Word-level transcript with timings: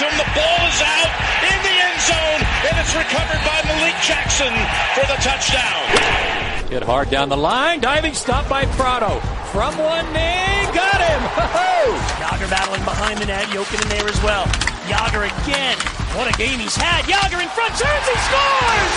to 0.00 0.08
him. 0.08 0.16
The 0.16 0.30
ball 0.32 0.60
is 0.64 0.80
out 0.80 1.12
in 1.44 1.58
the 1.60 1.74
end 1.76 1.98
zone, 2.00 2.40
and 2.40 2.74
it's 2.80 2.94
recovered 2.96 3.42
by 3.44 3.58
Malik 3.68 3.98
Jackson 4.00 4.52
for 4.96 5.04
the 5.04 5.18
touchdown. 5.20 5.84
Hit 6.72 6.82
hard 6.82 7.10
down 7.10 7.28
the 7.28 7.36
line. 7.36 7.80
Diving 7.80 8.14
stop 8.14 8.48
by 8.48 8.64
Prado. 8.80 9.20
From 9.52 9.76
one 9.76 10.06
knee. 10.16 10.64
Got 10.72 11.00
him. 11.04 11.20
Ho-ho! 11.36 11.92
Yager 12.22 12.48
battling 12.48 12.84
behind 12.84 13.18
the 13.18 13.26
net. 13.26 13.44
Jokin 13.52 13.82
in 13.82 13.88
there 13.88 14.08
as 14.08 14.20
well. 14.22 14.48
Yager 14.88 15.28
again. 15.28 15.76
What 16.16 16.32
a 16.32 16.34
game 16.38 16.58
he's 16.58 16.76
had. 16.76 17.04
Yager 17.04 17.42
in 17.42 17.50
front. 17.52 17.74
Turns. 17.76 18.06
He 18.08 18.16
scores! 18.24 18.96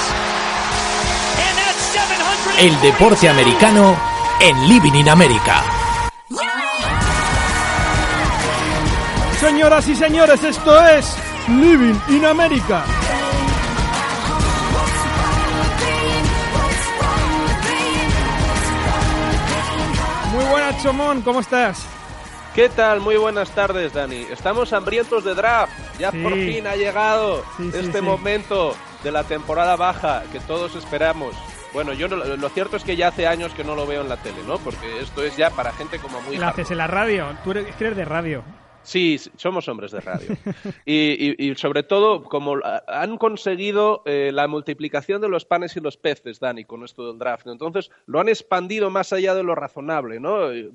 And 1.44 1.54
that's 1.58 1.82
700. 1.92 2.64
El 2.64 2.76
deporte 2.80 3.28
americano 3.28 3.98
en 4.40 4.56
Living 4.70 4.96
in 4.96 5.10
America. 5.10 5.83
Señoras 9.44 9.88
y 9.90 9.96
señores, 9.96 10.42
esto 10.44 10.88
es 10.88 11.18
Living 11.50 12.00
in 12.08 12.24
America. 12.26 12.86
Muy 20.32 20.46
buenas, 20.46 20.82
Chomón, 20.82 21.22
¿cómo 21.22 21.42
estás? 21.42 21.86
¿Qué 22.56 22.70
tal? 22.70 23.00
Muy 23.02 23.18
buenas 23.18 23.50
tardes, 23.52 23.94
Dani. 23.94 24.26
Estamos 24.32 24.74
hambrientos 24.74 25.24
de 25.24 25.36
draft. 25.36 25.72
Ya 26.00 26.10
Sí. 26.12 26.18
por 26.24 26.34
fin 26.34 26.66
ha 26.66 26.76
llegado 26.76 27.44
Sí, 27.58 27.72
sí, 27.72 27.78
este 27.80 28.02
momento 28.02 28.76
de 29.04 29.12
la 29.12 29.24
temporada 29.24 29.76
baja 29.76 30.24
que 30.32 30.40
todos 30.40 30.76
esperamos. 30.76 31.36
Bueno, 31.72 31.94
yo 31.94 32.08
no- 32.08 32.18
lo 32.18 32.50
cierto 32.50 32.78
es 32.78 32.84
que 32.84 32.96
ya 32.96 33.10
hace 33.10 33.28
años 33.28 33.54
que 33.54 33.64
no 33.64 33.76
lo 33.76 33.86
veo 33.86 34.02
en 34.02 34.10
la 34.10 34.18
tele, 34.18 34.38
¿no? 34.48 34.58
Porque 34.60 35.00
esto 35.02 35.24
es 35.24 35.36
ya 35.38 35.50
para 35.52 35.72
gente 35.74 36.00
como 36.00 36.20
muy 36.22 36.38
¿La 36.38 36.50
haces 36.50 36.70
en 36.72 36.78
la 36.78 36.88
radio? 36.88 37.28
Tú 37.44 37.52
eres, 37.52 37.68
eres 37.80 37.96
de 37.98 38.06
radio. 38.06 38.44
Sí, 38.84 39.18
somos 39.38 39.68
hombres 39.68 39.92
de 39.92 40.02
radio. 40.02 40.28
Y, 40.86 41.36
y- 41.38 41.52
y 41.52 41.56
sobre 41.56 41.84
todo, 41.84 42.24
como 42.24 42.58
han 42.88 43.18
conseguido 43.18 44.04
eh, 44.06 44.32
la 44.34 44.48
multiplicación 44.48 45.22
de 45.22 45.30
los 45.30 45.46
panes 45.46 45.76
y 45.78 45.80
los 45.80 45.96
peces, 45.98 46.40
Dani, 46.40 46.66
con 46.66 46.84
esto 46.84 47.08
del 47.08 47.18
draft. 47.18 47.48
Entonces, 47.48 47.90
lo 48.06 48.20
han 48.20 48.28
expandido 48.30 48.90
más 48.90 49.14
allá 49.14 49.34
de 49.36 49.44
lo 49.44 49.56
razonable, 49.56 50.20
¿no? 50.20 50.52
Eh, 50.52 50.70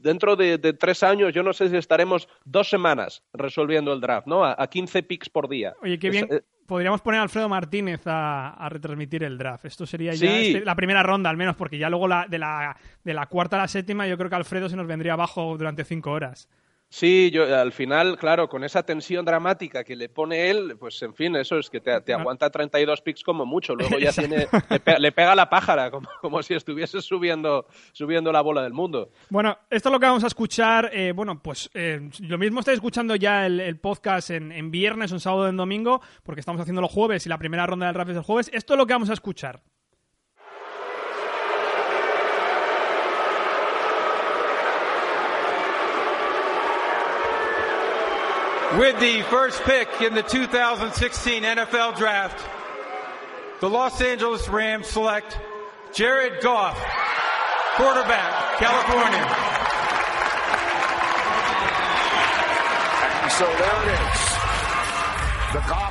Dentro 0.00 0.36
de, 0.36 0.58
de 0.58 0.72
tres 0.72 1.02
años, 1.02 1.32
yo 1.34 1.42
no 1.42 1.52
sé 1.52 1.68
si 1.68 1.76
estaremos 1.76 2.28
dos 2.44 2.68
semanas 2.70 3.22
resolviendo 3.32 3.92
el 3.92 4.00
draft, 4.00 4.26
¿no? 4.26 4.44
A, 4.44 4.54
a 4.56 4.66
15 4.68 5.02
picks 5.02 5.28
por 5.28 5.48
día. 5.48 5.74
Oye, 5.82 5.98
qué 5.98 6.06
Es- 6.08 6.12
bien. 6.12 6.28
eh, 6.30 6.40
Podríamos 6.66 7.00
poner 7.00 7.18
a 7.18 7.24
Alfredo 7.24 7.48
Martínez 7.48 8.00
a, 8.06 8.50
a 8.50 8.68
retransmitir 8.68 9.24
el 9.24 9.36
draft. 9.36 9.64
Esto 9.64 9.86
sería 9.86 10.12
ya 10.12 10.18
Sí. 10.18 10.52
este- 10.54 10.64
la 10.64 10.76
primera 10.76 11.02
ronda, 11.02 11.28
al 11.28 11.36
menos, 11.36 11.56
porque 11.56 11.78
ya 11.78 11.90
luego 11.90 12.06
la, 12.06 12.26
de, 12.28 12.38
la, 12.38 12.76
de 13.02 13.12
la 13.12 13.26
cuarta 13.26 13.56
a 13.56 13.62
la 13.62 13.66
séptima, 13.66 14.06
yo 14.06 14.16
creo 14.16 14.30
que 14.30 14.36
Alfredo 14.36 14.68
se 14.68 14.76
nos 14.76 14.86
vendría 14.86 15.14
abajo 15.14 15.56
durante 15.58 15.82
cinco 15.84 16.12
horas. 16.12 16.48
Sí, 16.92 17.30
yo 17.32 17.44
al 17.56 17.70
final, 17.70 18.18
claro, 18.18 18.48
con 18.48 18.64
esa 18.64 18.82
tensión 18.82 19.24
dramática 19.24 19.84
que 19.84 19.94
le 19.94 20.08
pone 20.08 20.50
él, 20.50 20.76
pues 20.76 21.00
en 21.02 21.14
fin, 21.14 21.36
eso 21.36 21.56
es 21.56 21.70
que 21.70 21.80
te, 21.80 22.00
te 22.00 22.12
aguanta 22.12 22.50
32 22.50 23.00
picks 23.00 23.22
como 23.22 23.46
mucho. 23.46 23.76
Luego 23.76 23.96
ya 24.00 24.10
tiene, 24.12 24.48
le, 24.68 24.80
pe- 24.80 24.98
le 24.98 25.12
pega 25.12 25.36
la 25.36 25.48
pájara, 25.48 25.88
como, 25.92 26.08
como 26.20 26.42
si 26.42 26.54
estuviese 26.54 27.00
subiendo, 27.00 27.66
subiendo 27.92 28.32
la 28.32 28.40
bola 28.40 28.64
del 28.64 28.72
mundo. 28.72 29.12
Bueno, 29.28 29.56
esto 29.70 29.88
es 29.88 29.92
lo 29.92 30.00
que 30.00 30.06
vamos 30.06 30.24
a 30.24 30.26
escuchar. 30.26 30.90
eh, 30.92 31.12
bueno, 31.14 31.40
pues 31.40 31.70
eh, 31.74 32.10
lo 32.22 32.38
mismo 32.38 32.58
estáis 32.58 32.78
escuchando 32.78 33.14
ya 33.14 33.46
el, 33.46 33.60
el 33.60 33.78
podcast 33.78 34.30
en, 34.30 34.50
en 34.50 34.72
viernes, 34.72 35.12
un 35.12 35.20
sábado, 35.20 35.48
en 35.48 35.56
domingo, 35.56 36.00
porque 36.24 36.40
estamos 36.40 36.60
haciendo 36.60 36.82
los 36.82 36.90
jueves 36.90 37.24
y 37.24 37.28
la 37.28 37.38
primera 37.38 37.66
ronda 37.66 37.86
del 37.86 37.94
draft 37.94 38.10
es 38.10 38.16
el 38.16 38.22
jueves. 38.24 38.50
Esto 38.52 38.74
es 38.74 38.78
lo 38.78 38.86
que 38.86 38.94
vamos 38.94 39.10
a 39.10 39.14
escuchar. 39.14 39.62
With 48.80 48.98
the 48.98 49.20
first 49.24 49.60
pick 49.64 49.88
in 50.00 50.14
the 50.14 50.22
2016 50.22 51.42
NFL 51.42 51.98
Draft, 51.98 52.42
the 53.60 53.68
Los 53.68 54.00
Angeles 54.00 54.48
Rams 54.48 54.86
select 54.86 55.38
Jared 55.92 56.40
Goff, 56.40 56.78
quarterback, 57.76 58.56
California. 58.56 59.20
So 63.36 63.44
there 63.44 63.82
it 63.84 64.00
is. 64.00 64.20
The 65.52 65.68
Goff. 65.68 65.89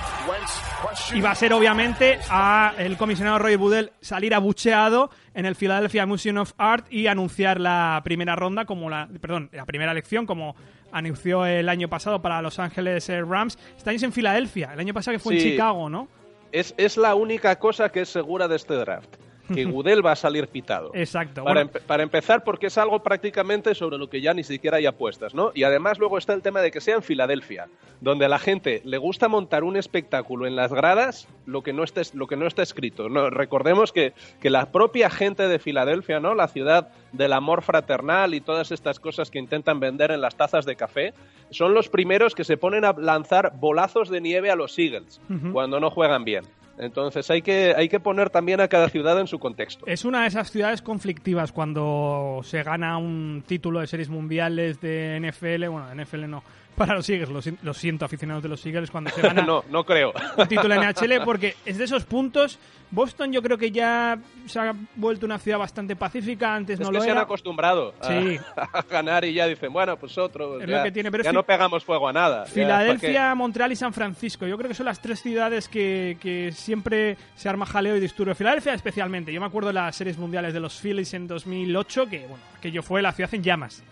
Y 1.13 1.22
va 1.22 1.31
a 1.31 1.35
ser, 1.35 1.53
obviamente, 1.53 2.19
a 2.30 2.74
el 2.78 2.97
comisionado 2.97 3.40
Roy 3.40 3.56
Budel 3.56 3.91
salir 4.02 4.34
abucheado 4.34 5.09
en 5.34 5.46
el 5.46 5.56
Philadelphia 5.56 6.06
Museum 6.06 6.38
of 6.38 6.53
Art 6.57 6.91
y 6.91 7.07
anunciar 7.07 7.59
la 7.59 8.02
primera 8.03 8.35
ronda, 8.35 8.66
como 8.66 8.90
la, 8.90 9.09
perdón, 9.19 9.50
la 9.52 9.66
primera 9.66 9.91
elección, 9.91 10.25
como 10.25 10.56
anunció 10.91 11.46
el 11.46 11.69
año 11.69 11.90
pasado 11.90 12.22
para 12.22 12.41
Los 12.41 12.59
Ángeles 12.59 13.09
eh, 13.09 13.22
Rams. 13.22 13.57
Este 13.78 13.90
año 13.90 13.97
es 13.97 14.03
en 14.03 14.13
Filadelfia, 14.13 14.72
el 14.74 14.80
año 14.80 14.94
pasado 14.94 15.16
que 15.16 15.19
fue 15.19 15.35
en. 15.35 15.41
Chicago, 15.41 15.90
¿no? 15.90 16.07
Es, 16.51 16.74
es 16.78 16.97
la 16.97 17.16
única 17.16 17.57
cosa 17.57 17.90
que 17.90 18.01
es 18.01 18.09
segura 18.09 18.47
de 18.47 18.56
este 18.56 18.74
draft, 18.74 19.16
que 19.54 19.66
Gudel 19.66 20.06
va 20.06 20.14
a 20.14 20.16
salir 20.16 20.48
pitado. 20.48 20.92
Exacto. 20.94 21.44
Para, 21.44 21.64
bueno. 21.64 21.72
empe- 21.72 21.82
para 21.82 22.04
empezar, 22.04 22.44
porque 22.44 22.68
es 22.68 22.78
algo 22.78 23.04
prácticamente 23.04 23.76
sobre 23.76 23.98
lo 23.98 24.10
que 24.10 24.22
ya 24.22 24.34
ni 24.34 24.44
siquiera 24.44 24.78
hay 24.78 24.86
apuestas, 24.86 25.34
¿no? 25.34 25.52
Y 25.54 25.64
además 25.64 26.00
luego 26.00 26.18
está 26.18 26.34
el 26.34 26.42
tema 26.42 26.62
de 26.62 26.72
que 26.72 26.82
sea 26.82 26.96
en 26.96 27.04
Filadelfia, 27.04 27.68
donde 28.02 28.26
a 28.26 28.30
la 28.30 28.40
gente 28.40 28.82
le 28.86 28.98
gusta 28.98 29.28
montar 29.28 29.64
un 29.64 29.76
espectáculo 29.76 30.48
en 30.48 30.56
las 30.56 30.72
gradas, 30.72 31.28
lo 31.46 31.62
que 31.64 31.74
no 31.74 31.84
está, 31.84 32.02
es- 32.02 32.16
lo 32.16 32.28
que 32.28 32.36
no 32.38 32.48
está 32.48 32.62
escrito. 32.64 33.10
¿no? 33.10 33.30
Recordemos 33.30 33.92
que, 33.92 34.14
que 34.42 34.50
la 34.50 34.72
propia 34.72 35.10
gente 35.10 35.48
de 35.48 35.60
Filadelfia, 35.60 36.20
¿no? 36.20 36.36
La 36.36 36.48
ciudad 36.48 36.90
del 37.12 37.34
amor 37.34 37.62
fraternal 37.62 38.34
y 38.34 38.42
todas 38.42 38.72
estas 38.72 39.00
cosas 39.00 39.31
que 39.31 39.40
intentan 39.40 39.80
vender 39.80 40.12
en 40.12 40.22
las 40.22 40.36
tazas 40.36 40.66
de 40.66 40.76
café, 40.76 41.14
son 41.50 41.74
los 41.74 41.90
primeros 41.90 42.36
que 42.36 42.44
se 42.44 42.58
ponen 42.58 42.86
a 42.86 42.94
lanzar 42.94 43.54
bolazos 43.56 44.10
de 44.10 44.22
nieve 44.22 44.52
a 44.52 44.56
los 44.56 44.78
Eagles 44.78 45.20
cuando 45.52 45.80
no 45.80 45.90
juegan 45.90 46.24
bien. 46.24 46.44
Entonces 46.80 47.30
hay 47.30 47.42
que, 47.42 47.74
hay 47.76 47.90
que 47.90 48.00
poner 48.00 48.30
también 48.30 48.62
a 48.62 48.68
cada 48.70 48.90
ciudad 48.90 49.20
en 49.20 49.28
su 49.28 49.38
contexto. 49.38 49.86
Es 49.86 50.06
una 50.06 50.22
de 50.22 50.28
esas 50.30 50.50
ciudades 50.50 50.82
conflictivas 50.82 51.52
cuando 51.52 52.40
se 52.44 52.64
gana 52.64 52.98
un 52.98 53.44
título 53.46 53.82
de 53.82 53.88
series 53.88 54.10
mundiales 54.10 54.80
de 54.80 55.20
NFL, 55.20 55.68
bueno, 55.68 55.94
NFL 55.94 56.30
no, 56.30 56.44
para 56.80 56.96
los 56.96 57.08
Eagles, 57.10 57.30
lo, 57.30 57.42
si- 57.44 57.56
lo 57.62 57.74
siento 57.76 58.06
aficionados 58.06 58.42
de 58.42 58.50
los 58.50 58.66
Eagles, 58.66 58.90
cuando 58.90 59.12
se 59.12 59.22
gana 59.22 59.44
no, 59.44 59.64
no 59.70 59.84
creo. 59.86 60.12
un 60.38 60.48
título 60.48 60.74
en 60.74 60.82
NHL, 60.90 61.24
porque 61.24 61.56
es 61.66 61.78
de 61.78 61.84
esos 61.84 62.06
puntos, 62.06 62.58
Boston 62.90 63.32
yo 63.32 63.44
creo 63.44 63.58
que 63.58 63.70
ya 63.70 64.18
se 64.48 64.60
ha 64.60 64.74
vuelto 64.96 65.28
una 65.28 65.38
ciudad 65.38 65.60
bastante 65.60 65.96
pacífica, 65.96 66.56
antes 66.56 66.80
Es 66.80 66.80
no 66.80 66.92
que 66.92 66.98
lo 66.98 67.04
se 67.04 67.12
han 67.12 67.18
acostumbrado 67.20 67.94
a, 68.02 68.08
Sí. 68.08 68.40
a 68.56 68.82
ganar 68.90 69.24
y 69.26 69.34
ya 69.34 69.46
dicen, 69.46 69.72
bueno, 69.72 69.96
pues 69.98 70.18
otro. 70.18 70.60
Es 70.60 70.68
ya 70.68 70.78
lo 70.78 70.84
que 70.86 70.92
tiene, 70.92 71.12
pero 71.12 71.24
ya 71.24 71.32
no 71.32 71.44
pegamos 71.44 71.84
fuego 71.84 72.08
a 72.08 72.14
nada. 72.14 72.46
Filadelfia, 72.48 73.36
Montreal 73.36 73.72
y 73.72 73.76
San 73.76 73.94
Francisco. 73.94 74.48
Yo 74.48 74.58
creo 74.58 74.70
que 74.70 74.74
son 74.76 74.86
las 74.88 75.02
tres 75.02 75.22
ciudades 75.22 75.68
que, 75.70 76.18
que 76.20 76.52
siempre 76.54 77.18
se 77.36 77.50
arma 77.50 77.66
jaleo 77.66 77.96
y 77.98 78.00
disturbio. 78.00 78.34
Filadelfia 78.34 78.74
especialmente. 78.74 79.32
Yo 79.34 79.40
me 79.42 79.48
acuerdo 79.48 79.68
de 79.68 79.74
las 79.74 79.96
series 79.96 80.18
mundiales 80.18 80.54
de 80.54 80.60
los 80.60 80.80
Phillies 80.80 81.14
en 81.14 81.28
2008, 81.28 82.08
que 82.10 82.20
bueno, 82.22 82.44
aquello 82.58 82.82
fue 82.82 83.02
la 83.02 83.12
ciudad 83.12 83.34
en 83.36 83.44
llamas. 83.44 83.84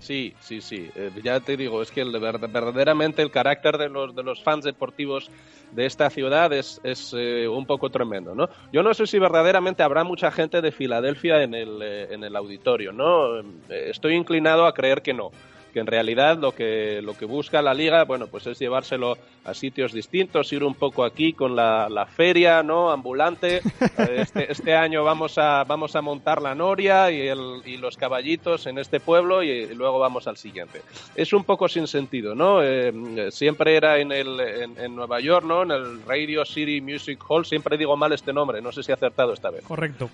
Sí, 0.00 0.34
sí, 0.40 0.62
sí. 0.62 0.90
Eh, 0.94 1.10
ya 1.22 1.40
te 1.40 1.58
digo, 1.58 1.82
es 1.82 1.90
que 1.90 2.00
el- 2.00 2.18
ver- 2.18 2.38
verdaderamente 2.38 3.20
el 3.20 3.30
carácter 3.30 3.76
de 3.76 3.90
los, 3.90 4.14
de 4.14 4.22
los 4.22 4.42
fans 4.42 4.64
deportivos 4.64 5.30
de 5.72 5.84
esta 5.84 6.08
ciudad 6.08 6.50
es, 6.54 6.80
es 6.82 7.12
eh, 7.16 7.46
un 7.46 7.66
poco 7.66 7.90
tremendo, 7.90 8.34
¿no? 8.34 8.48
Yo 8.72 8.82
no 8.82 8.94
sé 8.94 9.06
si 9.06 9.18
verdaderamente 9.18 9.82
habrá 9.82 10.02
mucha 10.02 10.30
gente 10.30 10.62
de 10.62 10.72
Filadelfia 10.72 11.42
en 11.42 11.54
el, 11.54 11.82
eh, 11.82 12.08
en 12.14 12.24
el 12.24 12.34
auditorio, 12.34 12.92
¿no? 12.92 13.38
Eh, 13.40 13.90
Estoy 13.90 14.14
inclinado 14.14 14.64
a 14.64 14.72
creer 14.72 15.02
que 15.02 15.12
no. 15.12 15.30
Que 15.70 15.80
en 15.80 15.86
realidad 15.86 16.38
lo 16.38 16.52
que, 16.54 17.00
lo 17.02 17.16
que 17.16 17.24
busca 17.24 17.62
la 17.62 17.74
liga, 17.74 18.04
bueno, 18.04 18.26
pues 18.26 18.46
es 18.46 18.58
llevárselo 18.58 19.16
a 19.44 19.54
sitios 19.54 19.92
distintos, 19.92 20.52
ir 20.52 20.64
un 20.64 20.74
poco 20.74 21.04
aquí 21.04 21.32
con 21.32 21.56
la, 21.56 21.88
la 21.88 22.06
feria, 22.06 22.62
¿no? 22.62 22.90
Ambulante. 22.90 23.60
Este, 24.10 24.50
este, 24.50 24.74
año 24.74 25.04
vamos 25.04 25.36
a, 25.36 25.64
vamos 25.64 25.94
a 25.94 26.00
montar 26.00 26.40
la 26.40 26.54
noria 26.54 27.10
y, 27.10 27.28
el, 27.28 27.62
y 27.64 27.76
los 27.76 27.96
caballitos 27.96 28.66
en 28.66 28.78
este 28.78 28.98
pueblo 28.98 29.42
y, 29.42 29.74
luego 29.74 29.98
vamos 29.98 30.26
al 30.26 30.36
siguiente. 30.36 30.80
Es 31.14 31.32
un 31.32 31.44
poco 31.44 31.68
sin 31.68 31.86
sentido, 31.86 32.34
¿no? 32.34 32.62
Eh, 32.62 33.28
siempre 33.30 33.76
era 33.76 33.98
en, 33.98 34.10
el, 34.10 34.40
en, 34.40 34.96
Nueva 34.96 35.20
York, 35.20 35.44
¿no? 35.44 35.62
En 35.62 35.70
el 35.70 36.02
Radio 36.04 36.44
City 36.44 36.80
Music 36.80 37.22
Hall, 37.28 37.44
siempre 37.44 37.76
digo 37.76 37.96
mal 37.96 38.12
este 38.12 38.32
nombre, 38.32 38.60
no 38.60 38.72
sé 38.72 38.82
si 38.82 38.90
he 38.90 38.94
acertado 38.94 39.32
esta 39.32 39.50
vez. 39.50 39.64
Correcto. 39.64 40.10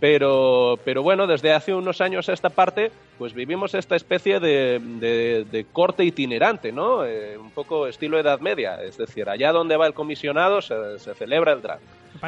Pero, 0.00 0.78
pero 0.82 1.02
bueno, 1.02 1.26
desde 1.26 1.52
hace 1.52 1.74
unos 1.74 2.00
años 2.00 2.30
a 2.30 2.32
esta 2.32 2.48
parte, 2.48 2.90
pues 3.18 3.34
vivimos 3.34 3.74
esta 3.74 3.96
especie 3.96 4.40
de, 4.40 4.80
de, 5.50 5.66
corte 5.70 6.04
itinerante, 6.04 6.72
¿no? 6.72 7.04
Eh, 7.04 7.36
un 7.36 7.50
poco 7.50 7.86
estilo 7.86 8.18
Edad 8.18 8.40
Media. 8.40 8.82
Es 8.82 8.96
decir, 8.96 9.28
allá 9.28 9.52
donde 9.52 9.76
va 9.76 9.86
el 9.86 9.92
comisionado 9.92 10.62
se, 10.62 10.98
se 10.98 11.14
celebra 11.14 11.52
el 11.52 11.60
draft. 11.60 11.82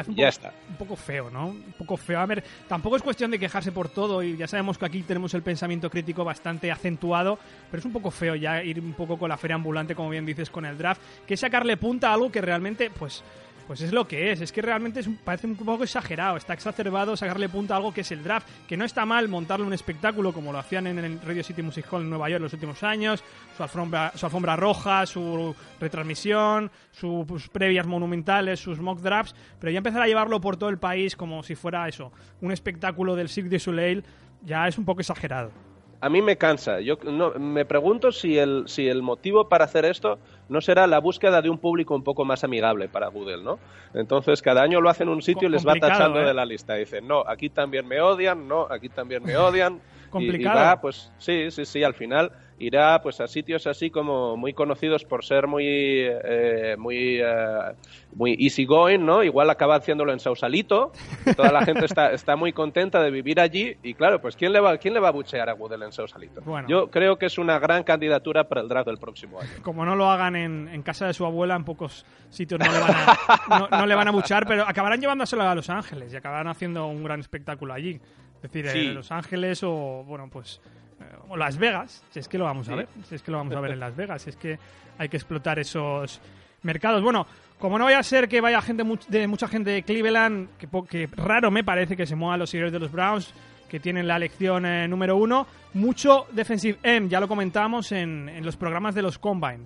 un 0.07 0.15
ya 0.15 0.27
poco, 0.27 0.27
está. 0.27 0.53
Un 0.69 0.75
poco 0.75 0.95
feo, 0.95 1.31
¿no? 1.31 1.47
Un 1.47 1.73
poco 1.75 1.97
feo. 1.97 2.19
A 2.19 2.27
ver, 2.27 2.43
tampoco 2.67 2.95
es 2.95 3.01
cuestión 3.01 3.31
de 3.31 3.39
quejarse 3.39 3.71
por 3.71 3.89
todo 3.89 4.21
y 4.21 4.37
ya 4.37 4.47
sabemos 4.47 4.77
que 4.77 4.85
aquí 4.85 5.01
tenemos 5.01 5.33
el 5.33 5.41
pensamiento 5.41 5.89
crítico 5.89 6.23
bastante 6.23 6.71
acentuado, 6.71 7.39
pero 7.71 7.79
es 7.79 7.85
un 7.85 7.93
poco 7.93 8.11
feo 8.11 8.35
ya 8.35 8.63
ir 8.63 8.79
un 8.79 8.93
poco 8.93 9.17
con 9.17 9.29
la 9.29 9.37
feria 9.37 9.55
ambulante, 9.55 9.95
como 9.95 10.11
bien 10.11 10.27
dices, 10.27 10.51
con 10.51 10.65
el 10.65 10.77
draft, 10.77 11.01
que 11.25 11.33
es 11.33 11.39
sacarle 11.39 11.75
punta 11.77 12.11
a 12.11 12.13
algo 12.13 12.31
que 12.31 12.41
realmente, 12.41 12.91
pues 12.91 13.23
pues 13.67 13.81
es 13.81 13.91
lo 13.91 14.07
que 14.07 14.31
es, 14.31 14.41
es 14.41 14.51
que 14.51 14.61
realmente 14.61 14.99
es, 14.99 15.09
parece 15.23 15.47
un 15.47 15.55
poco 15.55 15.83
exagerado, 15.83 16.37
está 16.37 16.53
exacerbado 16.53 17.15
sacarle 17.15 17.49
punta 17.49 17.73
a 17.73 17.77
algo 17.77 17.93
que 17.93 18.01
es 18.01 18.11
el 18.11 18.23
draft, 18.23 18.47
que 18.67 18.77
no 18.77 18.85
está 18.85 19.05
mal 19.05 19.27
montarle 19.27 19.65
un 19.65 19.73
espectáculo 19.73 20.33
como 20.33 20.51
lo 20.51 20.59
hacían 20.59 20.87
en 20.87 20.99
el 20.99 21.21
Radio 21.21 21.43
City 21.43 21.61
Music 21.61 21.85
Hall 21.91 22.01
en 22.01 22.09
Nueva 22.09 22.29
York 22.29 22.41
los 22.41 22.53
últimos 22.53 22.83
años, 22.83 23.23
su 23.55 23.63
alfombra, 23.63 24.11
su 24.15 24.25
alfombra 24.25 24.55
roja, 24.55 25.05
su 25.05 25.55
retransmisión, 25.79 26.71
sus 26.91 27.49
previas 27.49 27.87
monumentales, 27.87 28.59
sus 28.59 28.79
mock 28.79 28.99
drafts, 28.99 29.35
pero 29.59 29.71
ya 29.71 29.77
empezar 29.77 30.01
a 30.01 30.07
llevarlo 30.07 30.41
por 30.41 30.57
todo 30.57 30.69
el 30.69 30.77
país 30.77 31.15
como 31.15 31.43
si 31.43 31.55
fuera 31.55 31.87
eso, 31.87 32.11
un 32.41 32.51
espectáculo 32.51 33.15
del 33.15 33.29
Cirque 33.29 33.49
du 33.49 33.59
Soleil, 33.59 34.03
ya 34.41 34.67
es 34.67 34.77
un 34.77 34.85
poco 34.85 35.01
exagerado 35.01 35.72
a 36.03 36.09
mí 36.09 36.21
me 36.21 36.35
cansa. 36.35 36.81
Yo 36.81 36.97
no, 37.05 37.31
me 37.39 37.63
pregunto 37.63 38.11
si 38.11 38.37
el, 38.37 38.65
si 38.67 38.89
el 38.89 39.01
motivo 39.01 39.47
para 39.47 39.63
hacer 39.63 39.85
esto 39.85 40.19
no 40.49 40.59
será 40.59 40.85
la 40.85 40.99
búsqueda 40.99 41.41
de 41.41 41.49
un 41.49 41.57
público 41.57 41.95
un 41.95 42.03
poco 42.03 42.25
más 42.25 42.43
amigable 42.43 42.89
para 42.89 43.07
Google, 43.07 43.41
¿no? 43.41 43.57
Entonces, 43.93 44.41
cada 44.41 44.63
año 44.63 44.81
lo 44.81 44.89
hacen 44.89 45.07
en 45.07 45.13
un 45.13 45.21
sitio 45.21 45.47
y 45.47 45.51
les 45.51 45.65
va 45.65 45.75
tachando 45.75 46.19
¿eh? 46.19 46.25
de 46.25 46.33
la 46.33 46.45
lista. 46.45 46.73
Dicen, 46.73 47.07
no, 47.07 47.23
aquí 47.25 47.49
también 47.49 47.87
me 47.87 48.01
odian, 48.01 48.49
no, 48.49 48.67
aquí 48.69 48.89
también 48.89 49.23
me 49.23 49.37
odian. 49.37 49.79
Complicado. 50.13 50.59
Y, 50.59 50.63
va, 50.63 50.79
pues 50.79 51.11
sí, 51.17 51.49
sí, 51.49 51.65
sí, 51.65 51.83
al 51.83 51.95
final 51.95 52.31
irá 52.59 53.01
pues 53.01 53.19
a 53.19 53.27
sitios 53.27 53.65
así 53.67 53.89
como 53.89 54.37
muy 54.37 54.53
conocidos 54.53 55.03
por 55.03 55.25
ser 55.25 55.47
muy 55.47 55.65
eh, 55.67 56.75
muy 56.77 57.19
eh, 57.19 57.73
muy 58.15 58.37
easy 58.39 58.65
going, 58.65 58.99
¿no? 58.99 59.23
Igual 59.23 59.49
acaba 59.49 59.75
haciéndolo 59.75 60.13
en 60.13 60.19
Sausalito, 60.19 60.91
toda 61.35 61.51
la 61.51 61.65
gente 61.65 61.85
está, 61.85 62.11
está 62.13 62.35
muy 62.35 62.53
contenta 62.53 63.01
de 63.01 63.09
vivir 63.09 63.39
allí 63.39 63.75
y 63.81 63.95
claro, 63.95 64.21
pues 64.21 64.35
quién 64.35 64.53
le 64.53 64.59
va 64.59 64.77
quién 64.77 64.93
le 64.93 64.99
va 64.99 65.09
a 65.09 65.11
buchear 65.11 65.49
a 65.49 65.55
Woodell 65.55 65.81
en 65.81 65.91
Sausalito. 65.91 66.41
Bueno. 66.41 66.67
Yo 66.67 66.91
creo 66.91 67.17
que 67.17 67.25
es 67.25 67.37
una 67.37 67.57
gran 67.59 67.83
candidatura 67.83 68.47
para 68.47 68.61
el 68.61 68.69
draft 68.69 68.87
del 68.87 68.97
próximo 68.97 69.39
año. 69.41 69.49
Como 69.63 69.83
no 69.83 69.95
lo 69.95 70.09
hagan 70.09 70.35
en, 70.35 70.67
en 70.67 70.83
casa 70.83 71.07
de 71.07 71.13
su 71.13 71.25
abuela, 71.25 71.55
en 71.55 71.65
pocos 71.65 72.05
sitios 72.29 72.59
no 72.59 72.71
le 72.71 72.79
van 72.79 72.91
a, 72.91 73.77
no, 73.79 73.85
le 73.85 73.95
van 73.95 74.07
a 74.07 74.11
buchar, 74.11 74.45
pero 74.45 74.63
acabarán 74.67 74.99
llevándoselo 74.99 75.43
a 75.43 75.55
Los 75.55 75.69
Ángeles 75.69 76.13
y 76.13 76.15
acabarán 76.15 76.47
haciendo 76.47 76.87
un 76.87 77.03
gran 77.03 77.19
espectáculo 77.19 77.73
allí. 77.73 77.99
Es 78.43 78.51
decir, 78.51 78.67
en 78.67 78.93
Los 78.93 79.11
Ángeles 79.11 79.63
o, 79.63 80.03
bueno, 80.05 80.29
pues 80.29 80.59
eh, 80.99 81.03
o 81.29 81.37
Las 81.37 81.57
Vegas, 81.57 82.03
si 82.11 82.19
es 82.19 82.27
que 82.27 82.37
lo 82.37 82.43
vamos 82.43 82.67
a 82.67 82.75
ver, 82.75 82.87
si 83.07 83.15
es 83.15 83.23
que 83.23 83.31
lo 83.31 83.37
vamos 83.37 83.55
a 83.55 83.61
ver 83.61 83.71
en 83.71 83.79
Las 83.79 83.95
Vegas, 83.95 84.21
si 84.23 84.31
es 84.31 84.35
que 84.35 84.59
hay 84.97 85.07
que 85.07 85.17
explotar 85.17 85.59
esos 85.59 86.19
mercados. 86.61 87.01
Bueno, 87.01 87.25
como 87.57 87.79
no 87.79 87.85
vaya 87.85 87.99
a 87.99 88.03
ser 88.03 88.27
que 88.27 88.41
vaya 88.41 88.61
gente 88.61 88.83
de 89.07 89.27
mucha 89.27 89.47
gente 89.47 89.71
de 89.71 89.83
Cleveland, 89.83 90.49
que, 90.57 91.09
raro 91.15 91.51
me 91.51 91.63
parece 91.63 91.95
que 91.95 92.05
se 92.05 92.15
muevan 92.15 92.39
los 92.39 92.49
seguidores 92.49 92.73
de 92.73 92.79
los 92.79 92.91
Browns, 92.91 93.33
que 93.69 93.79
tienen 93.79 94.07
la 94.07 94.17
elección 94.17 94.65
eh, 94.65 94.87
número 94.87 95.15
uno, 95.15 95.47
mucho 95.73 96.27
defensive 96.31 96.77
M, 96.83 97.07
ya 97.07 97.21
lo 97.21 97.27
comentamos 97.29 97.91
en, 97.93 98.29
en 98.29 98.45
los 98.45 98.57
programas 98.57 98.93
de 98.93 99.01
los 99.01 99.17
Combine 99.17 99.65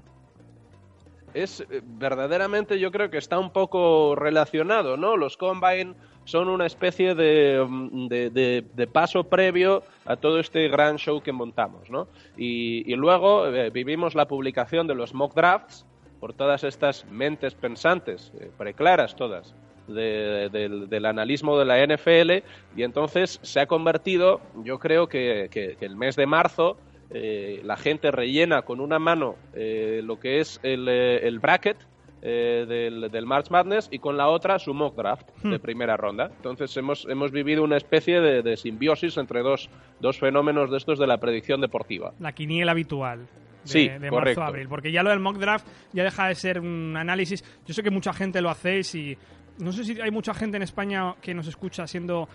es 1.33 1.61
eh, 1.61 1.81
verdaderamente 1.83 2.79
yo 2.79 2.91
creo 2.91 3.09
que 3.09 3.17
está 3.17 3.37
un 3.37 3.51
poco 3.51 4.15
relacionado, 4.15 4.97
¿no? 4.97 5.17
Los 5.17 5.37
Combine 5.37 5.93
son 6.27 6.49
una 6.49 6.65
especie 6.65 7.15
de, 7.15 7.65
mm, 7.67 8.07
de, 8.07 8.89
paso 8.91 9.23
previo 9.23 9.81
a 10.05 10.17
todo 10.17 10.39
este 10.39 10.67
gran 10.67 10.97
show 10.97 11.21
que 11.21 11.31
montamos, 11.31 11.89
¿no? 11.89 12.07
Y, 12.35 12.93
luego 12.95 13.47
eh, 13.47 13.69
vivimos 13.69 14.13
la 14.13 14.27
publicación 14.27 14.87
de 14.87 14.95
los 14.95 15.13
mock 15.13 15.33
drafts 15.33 15.85
por 16.19 16.33
todas 16.33 16.65
estas 16.65 17.05
mentes 17.05 17.55
pensantes, 17.55 18.33
eh, 18.39 18.51
preclaras 18.57 19.15
todas, 19.15 19.55
del 19.87 21.05
analismo 21.05 21.57
de 21.57 21.63
la 21.63 21.81
NFL 21.81 22.43
y 22.75 22.83
entonces 22.83 23.39
se 23.41 23.61
ha 23.61 23.67
convertido, 23.67 24.41
yo 24.65 24.79
creo 24.79 25.07
que, 25.07 25.47
que 25.49 25.77
el 25.79 25.95
mes 25.95 26.17
de 26.17 26.25
marzo 26.25 26.75
eh, 27.09 27.61
la 27.63 27.77
gente 27.77 28.11
rellena 28.11 28.63
con 28.63 28.81
una 28.81 28.99
mano 28.99 29.35
lo 29.53 30.19
que 30.19 30.41
es 30.41 30.59
el, 30.63 30.87
eh, 30.89 31.37
bracket 31.41 31.77
del, 32.21 33.09
del, 33.11 33.25
March 33.25 33.49
Madness 33.49 33.89
y 33.91 33.99
con 33.99 34.17
la 34.17 34.27
otra 34.27 34.59
su 34.59 34.73
mock 34.73 34.95
draft 34.95 35.29
de 35.43 35.57
hmm. 35.57 35.61
primera 35.61 35.97
ronda. 35.97 36.31
Entonces 36.35 36.75
hemos, 36.77 37.05
hemos 37.09 37.31
vivido 37.31 37.63
una 37.63 37.77
especie 37.77 38.19
de, 38.19 38.57
simbiosis 38.57 39.17
entre 39.17 39.41
dos, 39.41 39.69
dos, 39.99 40.19
fenómenos 40.19 40.71
de 40.71 40.77
estos 40.77 40.99
de 40.99 41.07
la 41.07 41.17
predicción 41.17 41.61
deportiva. 41.61 42.13
La 42.19 42.31
quiniela 42.31 42.71
habitual. 42.71 43.27
De, 43.63 43.71
sí, 43.71 43.89
de 43.89 44.11
marzo 44.11 44.41
a 44.41 44.47
abril, 44.47 44.67
porque 44.69 44.91
ya 44.93 45.03
lo 45.03 45.09
del 45.09 45.19
mock 45.19 45.37
draft 45.37 45.67
ya 45.91 46.03
deja 46.03 46.27
de 46.27 46.35
ser 46.35 46.59
un 46.59 46.95
análisis. 46.95 47.43
Yo 47.65 47.73
sé 47.73 47.83
que 47.83 47.91
mucha 47.91 48.13
gente 48.13 48.41
lo 48.41 48.49
hacéis 48.49 48.95
y 48.95 49.17
no 49.59 49.71
sé 49.71 49.83
si 49.83 49.99
hay 49.99 50.11
mucha 50.11 50.33
gente 50.33 50.57
en 50.57 50.63
España 50.63 51.15
que 51.21 51.33
nos 51.33 51.47
escucha 51.47 51.87
siendo 51.87 52.27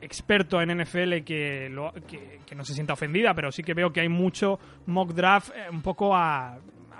experto 0.00 0.60
en 0.60 0.76
NFL 0.78 1.22
que, 1.24 1.70
que, 2.46 2.54
no 2.54 2.64
se 2.64 2.74
sienta 2.74 2.94
ofendida, 2.94 3.34
pero 3.34 3.52
sí 3.52 3.62
que 3.62 3.74
veo 3.74 3.92
que 3.92 4.00
hay 4.00 4.08
mucho 4.08 4.58
mock 4.86 5.12
draft 5.12 5.50
eh, 5.50 5.68
un 5.70 5.82
poco 5.82 6.16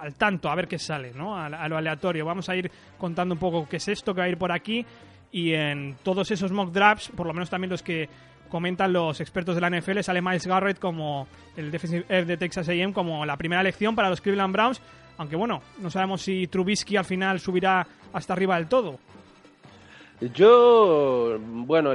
al 0.00 0.14
tanto, 0.14 0.49
a 0.49 0.55
ver 0.55 0.67
qué 0.67 0.79
sale, 0.79 1.12
¿no? 1.14 1.37
A, 1.37 1.69
lo 1.69 1.76
aleatorio. 1.76 2.25
Vamos 2.25 2.49
a 2.49 2.56
ir 2.56 2.70
contando 2.99 3.35
un 3.35 3.38
poco 3.38 3.69
qué 3.69 3.76
es 3.76 3.88
esto 3.88 4.14
que 4.14 4.20
va 4.20 4.26
a 4.26 4.29
ir 4.29 4.38
por 4.38 4.52
aquí 4.52 4.85
y 5.32 5.52
en 5.52 5.97
todos 6.02 6.31
esos 6.31 6.50
mock 6.52 6.73
drafts, 6.73 7.11
por 7.14 7.26
lo 7.26 7.32
menos 7.32 7.50
también 7.50 7.70
los 7.70 7.82
que 7.82 8.08
comentan 8.49 8.93
los 8.93 9.20
expertos 9.20 9.55
de 9.55 9.61
la 9.61 9.70
NFL, 9.70 10.00
sale 10.00 10.20
Miles 10.20 10.47
Garrett 10.47 10.79
como 10.79 11.29
el 11.56 11.70
defensive 11.70 12.25
de 12.25 12.37
Texas 12.37 12.69
A&M 12.69 12.93
como 12.93 13.25
la 13.25 13.37
primera 13.37 13.61
elección 13.61 13.94
para 13.94 14.11
los 14.11 14.20
Cleveland 14.20 14.52
Browns, 14.52 14.82
aunque 15.19 15.37
bueno, 15.37 15.62
no 15.81 15.91
sabemos 15.91 16.23
si 16.23 16.47
Trubisky 16.49 16.97
al 16.97 17.05
final 17.05 17.38
subirá 17.38 17.87
hasta 18.12 18.32
arriba 18.32 18.56
del 18.56 18.67
todo. 18.67 18.99
Yo, 20.21 21.39
bueno, 21.41 21.93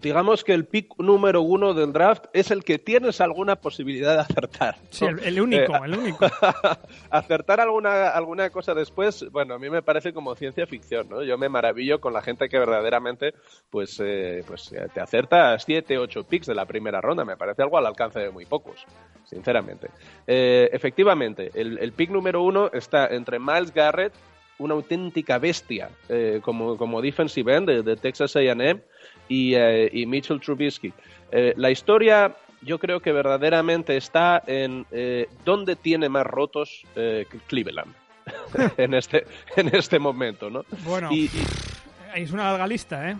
digamos 0.00 0.42
que 0.42 0.52
el 0.52 0.64
pick 0.64 0.98
número 0.98 1.42
uno 1.42 1.74
del 1.74 1.92
draft 1.92 2.24
es 2.32 2.50
el 2.50 2.64
que 2.64 2.80
tienes 2.80 3.20
alguna 3.20 3.54
posibilidad 3.54 4.14
de 4.14 4.20
acertar. 4.20 4.76
Sí, 4.90 5.04
el, 5.04 5.40
único, 5.40 5.76
el 5.84 5.96
único. 5.96 6.26
acertar 7.10 7.60
alguna, 7.60 8.08
alguna 8.08 8.50
cosa 8.50 8.74
después, 8.74 9.24
bueno, 9.30 9.54
a 9.54 9.58
mí 9.60 9.70
me 9.70 9.80
parece 9.80 10.12
como 10.12 10.34
ciencia 10.34 10.66
ficción, 10.66 11.08
¿no? 11.08 11.22
Yo 11.22 11.38
me 11.38 11.48
maravillo 11.48 12.00
con 12.00 12.12
la 12.12 12.22
gente 12.22 12.48
que 12.48 12.58
verdaderamente, 12.58 13.32
pues, 13.70 14.00
eh, 14.02 14.42
pues 14.44 14.72
eh, 14.72 14.88
te 14.92 15.00
acerta 15.00 15.56
siete, 15.60 15.98
ocho 15.98 16.24
picks 16.24 16.48
de 16.48 16.54
la 16.56 16.66
primera 16.66 17.00
ronda. 17.00 17.24
Me 17.24 17.36
parece 17.36 17.62
algo 17.62 17.78
al 17.78 17.86
alcance 17.86 18.18
de 18.18 18.30
muy 18.30 18.44
pocos, 18.44 18.84
sinceramente. 19.24 19.88
Eh, 20.26 20.68
efectivamente, 20.72 21.52
el, 21.54 21.78
el 21.78 21.92
pick 21.92 22.10
número 22.10 22.42
uno 22.42 22.70
está 22.72 23.06
entre 23.06 23.38
Miles 23.38 23.72
Garrett 23.72 24.12
una 24.60 24.74
auténtica 24.74 25.38
bestia 25.38 25.90
eh, 26.08 26.40
como, 26.42 26.76
como 26.76 27.00
defensive 27.00 27.56
end 27.56 27.70
de, 27.82 27.96
Texas 27.96 28.36
A&M 28.36 28.80
y, 29.28 29.54
eh, 29.54 29.88
y, 29.90 30.06
Mitchell 30.06 30.38
Trubisky. 30.38 30.92
Eh, 31.32 31.54
la 31.56 31.70
historia 31.70 32.36
yo 32.62 32.78
creo 32.78 33.00
que 33.00 33.10
verdaderamente 33.10 33.96
está 33.96 34.42
en 34.46 34.84
dónde 35.46 35.76
tiene 35.76 36.10
más 36.10 36.26
rotos 36.26 36.84
Cleveland 37.46 37.94
en, 38.76 38.92
este, 38.92 39.24
en 39.56 39.74
este 39.74 39.98
momento, 39.98 40.50
¿no? 40.50 40.66
Bueno, 40.84 41.10
y, 41.10 41.30
es 42.14 42.30
una 42.32 42.50
larga 42.50 42.66
lista, 42.66 43.10
¿eh? 43.10 43.16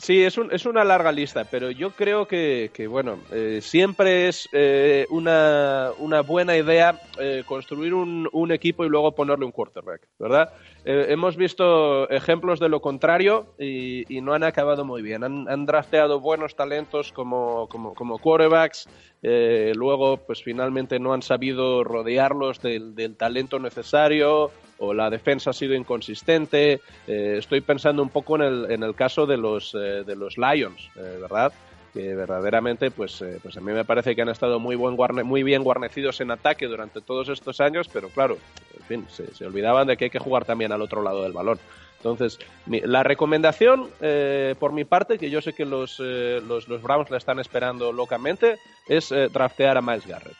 Sí, 0.00 0.22
es, 0.22 0.38
un, 0.38 0.50
es 0.50 0.64
una 0.64 0.82
larga 0.82 1.12
lista, 1.12 1.44
pero 1.44 1.70
yo 1.70 1.90
creo 1.90 2.26
que, 2.26 2.70
que 2.72 2.86
bueno, 2.86 3.18
eh, 3.32 3.60
siempre 3.60 4.28
es 4.28 4.48
eh, 4.50 5.06
una, 5.10 5.90
una, 5.98 6.22
buena 6.22 6.56
idea 6.56 6.98
eh, 7.18 7.42
construir 7.44 7.92
un, 7.92 8.26
un, 8.32 8.50
equipo 8.50 8.86
y 8.86 8.88
luego 8.88 9.14
ponerle 9.14 9.44
un 9.44 9.52
quarterback, 9.52 10.08
¿verdad? 10.18 10.54
hemos 10.86 11.36
visto 11.36 12.08
ejemplos 12.08 12.58
de 12.58 12.70
lo 12.70 12.80
contrario 12.80 13.54
y, 13.58 14.06
y 14.08 14.22
no 14.22 14.32
han 14.32 14.42
acabado 14.42 14.86
muy 14.86 15.02
bien. 15.02 15.22
Han, 15.22 15.46
han 15.50 15.66
drafteado 15.66 16.18
buenos 16.18 16.56
talentos 16.56 17.12
como, 17.12 17.68
como, 17.68 17.92
como 17.92 18.18
quarterbacks, 18.18 18.88
luego 19.20 20.16
pues 20.16 20.42
finalmente 20.42 20.98
no 20.98 21.12
han 21.12 21.20
sabido 21.20 21.84
rodearlos 21.84 22.62
del, 22.62 22.94
del 22.94 23.16
talento 23.16 23.58
necesario 23.58 24.50
o 24.80 24.94
la 24.94 25.10
defensa 25.10 25.50
ha 25.50 25.52
sido 25.52 25.74
inconsistente. 25.74 26.80
Eh, 27.06 27.36
estoy 27.38 27.60
pensando 27.60 28.02
un 28.02 28.08
poco 28.08 28.36
en 28.36 28.42
el, 28.42 28.70
en 28.70 28.82
el 28.82 28.94
caso 28.94 29.26
de 29.26 29.36
los, 29.36 29.74
eh, 29.74 30.04
de 30.04 30.16
los 30.16 30.36
Lions, 30.36 30.90
eh, 30.96 31.18
¿verdad? 31.20 31.52
que 31.92 32.14
verdaderamente, 32.14 32.92
pues, 32.92 33.24
pues 33.42 33.56
a 33.56 33.60
mí 33.60 33.72
me 33.72 33.84
parece 33.84 34.14
que 34.14 34.22
han 34.22 34.28
estado 34.28 34.60
muy, 34.60 34.76
buen 34.76 34.94
guarne 34.94 35.24
muy 35.24 35.42
bien 35.42 35.64
guarnecidos 35.64 36.20
en 36.20 36.30
ataque 36.30 36.68
durante 36.68 37.00
todos 37.00 37.28
estos 37.28 37.60
años, 37.60 37.88
pero 37.92 38.08
claro, 38.10 38.38
en 38.78 38.84
fin, 38.84 39.06
se, 39.08 39.44
olvidaban 39.44 39.88
de 39.88 39.96
que 39.96 40.04
hay 40.04 40.10
que 40.10 40.20
jugar 40.20 40.44
también 40.44 40.70
al 40.70 40.82
otro 40.82 41.02
lado 41.02 41.24
del 41.24 41.32
balón. 41.32 41.58
Entonces, 41.96 42.38
la 42.66 43.02
recomendación, 43.02 43.90
eh, 44.00 44.54
por 44.60 44.72
mi 44.72 44.84
parte, 44.84 45.18
que 45.18 45.30
yo 45.30 45.42
sé 45.42 45.52
que 45.52 45.64
los, 45.64 45.98
los, 45.98 46.68
los 46.68 46.80
Browns 46.80 47.10
la 47.10 47.16
están 47.16 47.40
esperando 47.40 47.92
locamente, 47.92 48.58
es 48.86 49.10
eh, 49.10 49.28
draftear 49.28 49.76
a 49.76 49.82
Miles 49.82 50.06
Garrett. 50.06 50.36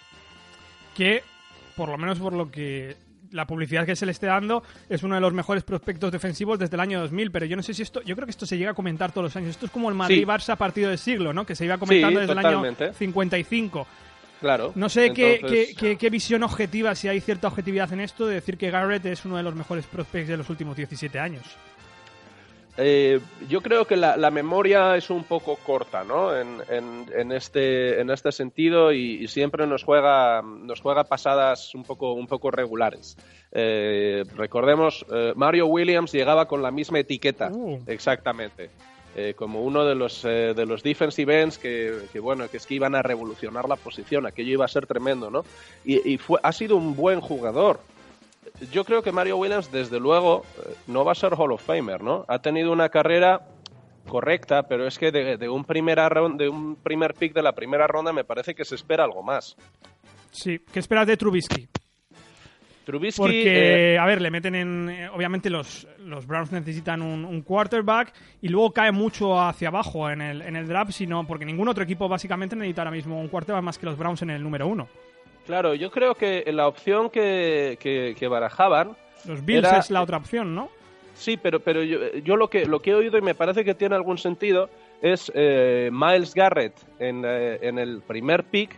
que, 0.97 1.25
por 1.75 1.89
lo 1.89 1.99
menos 1.99 2.21
por 2.21 2.33
lo 2.33 2.49
que 2.49 2.97
la 3.33 3.47
publicidad 3.47 3.87
que 3.87 3.95
se 3.97 4.07
le 4.07 4.13
esté 4.13 4.27
dando, 4.27 4.63
es 4.89 5.03
uno 5.03 5.15
de 5.15 5.21
los 5.21 5.33
mejores 5.33 5.63
prospectos 5.63 6.11
defensivos 6.13 6.59
desde 6.59 6.75
el 6.77 6.81
año 6.81 7.01
2000, 7.01 7.31
pero 7.31 7.47
yo 7.47 7.57
no 7.57 7.63
sé 7.63 7.75
si 7.75 7.83
esto, 7.83 8.03
yo 8.03 8.15
creo 8.17 8.27
que 8.27 8.31
esto 8.33 8.47
se 8.47 8.59
llega 8.59 8.73
a 8.73 8.75
comentar 8.75 9.13
todos 9.13 9.25
los 9.25 9.37
años. 9.37 9.51
Esto 9.51 9.67
es 9.67 9.73
como 9.73 9.89
el 9.89 9.95
Madrid-Barça 9.95 10.57
partido 10.57 10.89
del 10.91 10.99
siglo, 10.99 11.33
¿no? 11.33 11.47
Que 11.47 11.55
se 11.55 11.65
iba 11.65 11.79
comentando 11.79 12.21
Sí, 12.21 12.27
desde 12.27 12.35
totalmente. 12.35 12.85
el 12.85 12.91
año 12.91 12.99
55. 12.99 13.87
Claro. 14.41 14.73
No 14.75 14.89
sé 14.89 15.13
qué, 15.13 15.41
qué, 15.47 15.75
qué- 15.79 15.97
qué 15.97 16.11
visión 16.11 16.43
objetiva, 16.43 16.95
si 16.95 17.09
hay 17.09 17.21
cierta 17.21 17.49
objetividad 17.49 17.93
en 17.93 18.01
esto, 18.01 18.27
de 18.27 18.35
decir 18.37 18.57
que 18.57 18.71
Garrett 18.71 19.05
es 19.07 19.25
uno 19.27 19.37
de 19.37 19.43
los 19.43 19.55
mejores 19.55 19.87
prospects 19.87 20.29
de 20.29 20.37
los 20.39 20.49
últimos 20.49 20.77
17 20.77 21.19
años. 21.19 21.43
Eh, 22.83 23.21
yo 23.49 23.61
creo 23.61 23.85
que 23.85 23.95
la, 23.97 24.17
la 24.17 24.31
memoria 24.31 24.97
es 24.97 25.11
un 25.11 25.25
poco 25.25 25.57
corta, 25.57 26.03
¿no? 26.03 26.35
En, 26.35 26.59
en- 26.71 27.07
en 27.15 27.31
este, 27.33 28.01
en 28.01 28.09
este 28.09 28.33
sentido 28.33 28.91
y, 28.93 29.23
y 29.23 29.29
siempre 29.29 29.67
nos 29.67 29.85
juega, 29.85 30.41
nos 30.43 30.81
juega 30.81 31.05
pasadas 31.05 31.75
un 31.75 31.83
poco, 31.85 32.15
un 32.15 32.27
poco 32.27 32.51
regulares. 32.51 33.19
Eh, 33.53 34.25
recordemos, 34.37 35.05
eh, 35.13 35.33
Mario 35.37 35.67
Williams 35.67 36.13
llegaba 36.13 36.47
con 36.49 36.63
la 36.63 36.71
misma 36.71 37.01
etiqueta, 37.01 37.51
Uh. 37.53 37.81
exactamente. 37.87 38.71
eh, 39.17 39.35
como 39.35 39.63
uno 39.63 39.85
de 39.85 39.97
los, 39.97 40.25
eh, 40.25 40.55
de 40.55 40.67
los 40.67 40.85
defensive 40.85 41.43
ends 41.43 41.59
que, 41.59 41.99
que, 42.13 42.21
bueno, 42.21 42.49
que 42.49 42.59
es 42.59 42.65
que 42.67 42.75
iban 42.75 42.95
a 42.95 43.03
revolucionar 43.03 43.69
la 43.69 43.75
posición, 43.75 44.25
aquello 44.25 44.53
iba 44.53 44.65
a 44.65 44.69
ser 44.69 44.87
tremendo, 44.87 45.31
¿no? 45.33 45.45
Y, 45.85 46.09
y 46.13 46.17
fue, 46.17 46.39
ha 46.45 46.53
sido 46.53 46.77
un 46.77 46.95
buen 46.95 47.21
jugador, 47.21 47.81
yo 48.73 48.85
creo 48.85 49.03
que 49.03 49.13
Mario 49.13 49.37
Williams, 49.37 49.71
desde 49.73 49.99
luego, 49.99 50.45
eh, 50.59 50.75
no 50.87 51.05
va 51.05 51.13
a 51.13 51.15
ser 51.15 51.33
Hall 51.35 51.53
of 51.53 51.63
Famer, 51.65 52.03
¿no? 52.03 52.25
Ha 52.29 52.41
tenido 52.41 52.73
una 52.73 52.89
carrera 52.89 53.41
correcta, 54.09 54.65
pero 54.65 54.87
es 54.87 54.99
que 54.99 55.11
de, 55.13 55.37
de 55.37 55.49
un, 55.49 55.65
primera 55.65 56.09
de 56.37 56.49
un 56.49 56.77
primer 56.77 57.15
pick 57.15 57.33
de 57.33 57.43
la 57.43 57.53
primera 57.53 57.87
ronda 57.87 58.13
me 58.13 58.25
parece 58.25 58.55
que 58.55 58.65
se 58.65 58.75
espera 58.75 59.05
algo 59.05 59.23
más. 59.23 59.57
Sí, 60.33 60.61
¿qué 60.73 60.79
esperas 60.79 61.07
de 61.07 61.17
Trubisky? 61.17 61.69
Trubisky, 62.85 63.21
Porque, 63.21 63.95
eh, 63.95 63.99
a 63.99 64.07
ver, 64.07 64.21
le 64.21 64.31
meten 64.31 64.55
en. 64.55 64.91
eh, 64.91 65.09
obviamente, 65.11 65.51
los, 65.51 65.87
los 65.99 66.27
Browns 66.27 66.51
necesitan 66.51 67.03
un, 67.03 67.25
un 67.25 67.43
quarterback 67.43 68.13
y 68.41 68.49
luego 68.49 68.73
cae 68.73 68.91
mucho 68.91 69.39
hacia 69.39 69.69
abajo 69.69 70.11
en 70.11 70.21
el, 70.23 70.43
en 70.43 70.57
el 70.57 70.67
draft, 70.67 70.93
sino 70.93 71.27
porque 71.27 71.45
ningún 71.45 71.69
otro 71.69 71.85
equipo 71.85 72.09
básicamente 72.09 72.57
necesita 72.57 72.83
ahora 72.83 72.91
mismo 72.91 73.21
un 73.21 73.29
quarterback 73.29 73.63
más 73.63 73.79
que 73.79 73.87
los 73.87 73.97
Browns 73.99 74.23
en 74.23 74.31
el 74.31 74.43
número 74.43 74.67
uno. 74.67 74.89
Claro, 75.51 75.75
yo 75.75 75.91
creo 75.91 76.15
que 76.15 76.45
la 76.53 76.69
opción 76.69 77.11
que, 77.11 77.77
que- 77.81 78.15
que 78.17 78.29
barajaban... 78.29 78.97
Los 79.27 79.45
Bills 79.45 79.67
Era- 79.67 79.79
es 79.79 79.91
la 79.91 80.01
otra 80.03 80.17
opción, 80.19 80.55
¿no? 80.55 80.69
Sí, 81.15 81.37
pero, 81.37 81.59
pero 81.61 81.83
yo, 81.83 81.99
yo 82.25 82.37
lo, 82.37 82.49
que, 82.49 82.67
lo 82.67 82.79
que 82.81 82.91
he 82.93 82.95
oído 82.95 83.19
y 83.19 83.21
me 83.21 83.35
parece 83.35 83.65
que 83.65 83.75
tiene 83.75 83.97
algún 83.97 84.17
sentido 84.17 84.71
es 85.03 85.31
eh, 85.35 85.91
Miles 85.93 86.35
Garrett 86.35 86.75
en, 87.01 87.25
eh, 87.27 87.59
en 87.63 87.79
el 87.81 88.01
primer 88.01 88.45
pick 88.45 88.71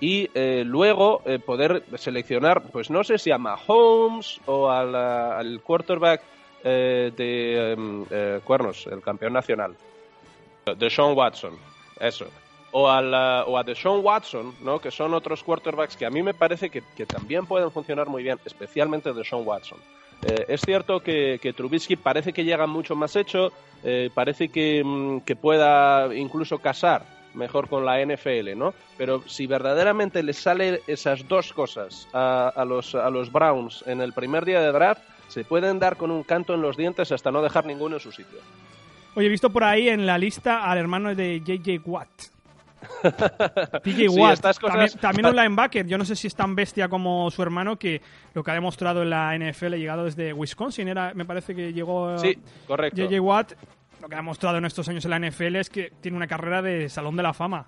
y 0.00 0.28
eh, 0.34 0.62
luego 0.66 1.22
eh, 1.24 1.38
poder 1.38 1.82
seleccionar, 1.96 2.62
pues 2.70 2.90
no 2.90 3.02
sé 3.02 3.16
si 3.18 3.30
a 3.32 3.38
Mahomes 3.38 4.38
o 4.46 4.70
al, 4.70 4.94
al 4.94 5.60
quarterback 5.62 6.20
eh, 6.62 7.10
de 7.16 7.72
em, 7.72 8.04
eh, 8.10 8.40
Cuernos, 8.44 8.86
el 8.86 9.00
campeón 9.00 9.32
nacional, 9.32 9.74
de 10.76 10.90
Sean 10.90 11.16
Watson, 11.16 11.54
eso. 11.98 12.26
O, 12.70 12.88
al, 12.88 13.14
ah, 13.14 13.44
o 13.46 13.56
a 13.56 13.64
Deshaun 13.64 14.04
Watson, 14.04 14.54
¿no? 14.60 14.78
que 14.78 14.90
son 14.90 15.14
otros 15.14 15.42
quarterbacks 15.42 15.96
que 15.96 16.04
a 16.04 16.10
mí 16.10 16.22
me 16.22 16.34
parece 16.34 16.68
que, 16.68 16.82
que 16.94 17.06
también 17.06 17.46
pueden 17.46 17.70
funcionar 17.70 18.08
muy 18.08 18.22
bien, 18.22 18.38
especialmente 18.44 19.12
Deshaun 19.12 19.46
Watson. 19.46 19.78
Eh, 20.22 20.46
es 20.48 20.60
cierto 20.60 21.00
que, 21.00 21.38
que 21.40 21.52
Trubisky 21.52 21.96
parece 21.96 22.32
que 22.32 22.44
llega 22.44 22.66
mucho 22.66 22.96
más 22.96 23.14
hecho, 23.16 23.52
eh, 23.84 24.10
parece 24.12 24.48
que, 24.48 24.82
mm, 24.84 25.20
que 25.20 25.36
pueda 25.36 26.14
incluso 26.14 26.58
casar 26.58 27.04
mejor 27.34 27.68
con 27.68 27.84
la 27.84 28.00
NFL, 28.00 28.56
¿no? 28.56 28.74
Pero 28.96 29.22
si 29.26 29.46
verdaderamente 29.46 30.22
le 30.22 30.32
salen 30.32 30.80
esas 30.86 31.26
dos 31.28 31.52
cosas 31.52 32.08
a, 32.12 32.48
a 32.48 32.64
los, 32.64 32.94
a 32.94 33.08
los 33.10 33.30
Browns 33.30 33.84
en 33.86 34.00
el 34.00 34.12
primer 34.12 34.44
día 34.44 34.60
de 34.60 34.72
draft, 34.72 35.02
se 35.28 35.44
pueden 35.44 35.78
dar 35.78 35.96
con 35.96 36.10
un 36.10 36.24
canto 36.24 36.54
en 36.54 36.62
los 36.62 36.76
dientes 36.76 37.12
hasta 37.12 37.30
no 37.30 37.42
dejar 37.42 37.66
ninguno 37.66 37.96
en 37.96 38.00
su 38.00 38.10
sitio. 38.10 38.40
Oye, 39.14 39.26
he 39.26 39.30
visto 39.30 39.50
por 39.50 39.64
ahí 39.64 39.88
en 39.88 40.06
la 40.06 40.18
lista 40.18 40.64
al 40.64 40.78
hermano 40.78 41.14
de 41.14 41.40
JJ 41.40 41.80
Watt. 41.86 42.08
TJ 43.82 44.08
Watt, 44.08 44.40
cosas- 44.40 44.58
también, 44.58 44.90
también 45.00 45.26
un 45.26 45.36
linebacker. 45.36 45.86
Yo 45.86 45.98
no 45.98 46.04
sé 46.04 46.16
si 46.16 46.26
es 46.26 46.34
tan 46.34 46.54
bestia 46.54 46.88
como 46.88 47.30
su 47.30 47.42
hermano 47.42 47.78
que 47.78 48.00
lo 48.34 48.42
que 48.42 48.50
ha 48.50 48.54
demostrado 48.54 49.02
en 49.02 49.10
la 49.10 49.36
NFL, 49.36 49.74
llegado 49.76 50.04
desde 50.04 50.32
Wisconsin, 50.32 50.88
era, 50.88 51.12
me 51.14 51.24
parece 51.24 51.54
que 51.54 51.72
llegó 51.72 52.18
Sí, 52.18 52.38
correcto. 52.66 53.02
JJ 53.02 53.20
Watt. 53.20 53.52
Lo 54.00 54.08
que 54.08 54.14
ha 54.14 54.18
demostrado 54.18 54.58
en 54.58 54.64
estos 54.64 54.88
años 54.88 55.04
en 55.04 55.10
la 55.10 55.18
NFL 55.18 55.56
es 55.56 55.70
que 55.70 55.92
tiene 56.00 56.16
una 56.16 56.28
carrera 56.28 56.62
de 56.62 56.88
salón 56.88 57.16
de 57.16 57.22
la 57.24 57.32
fama. 57.34 57.66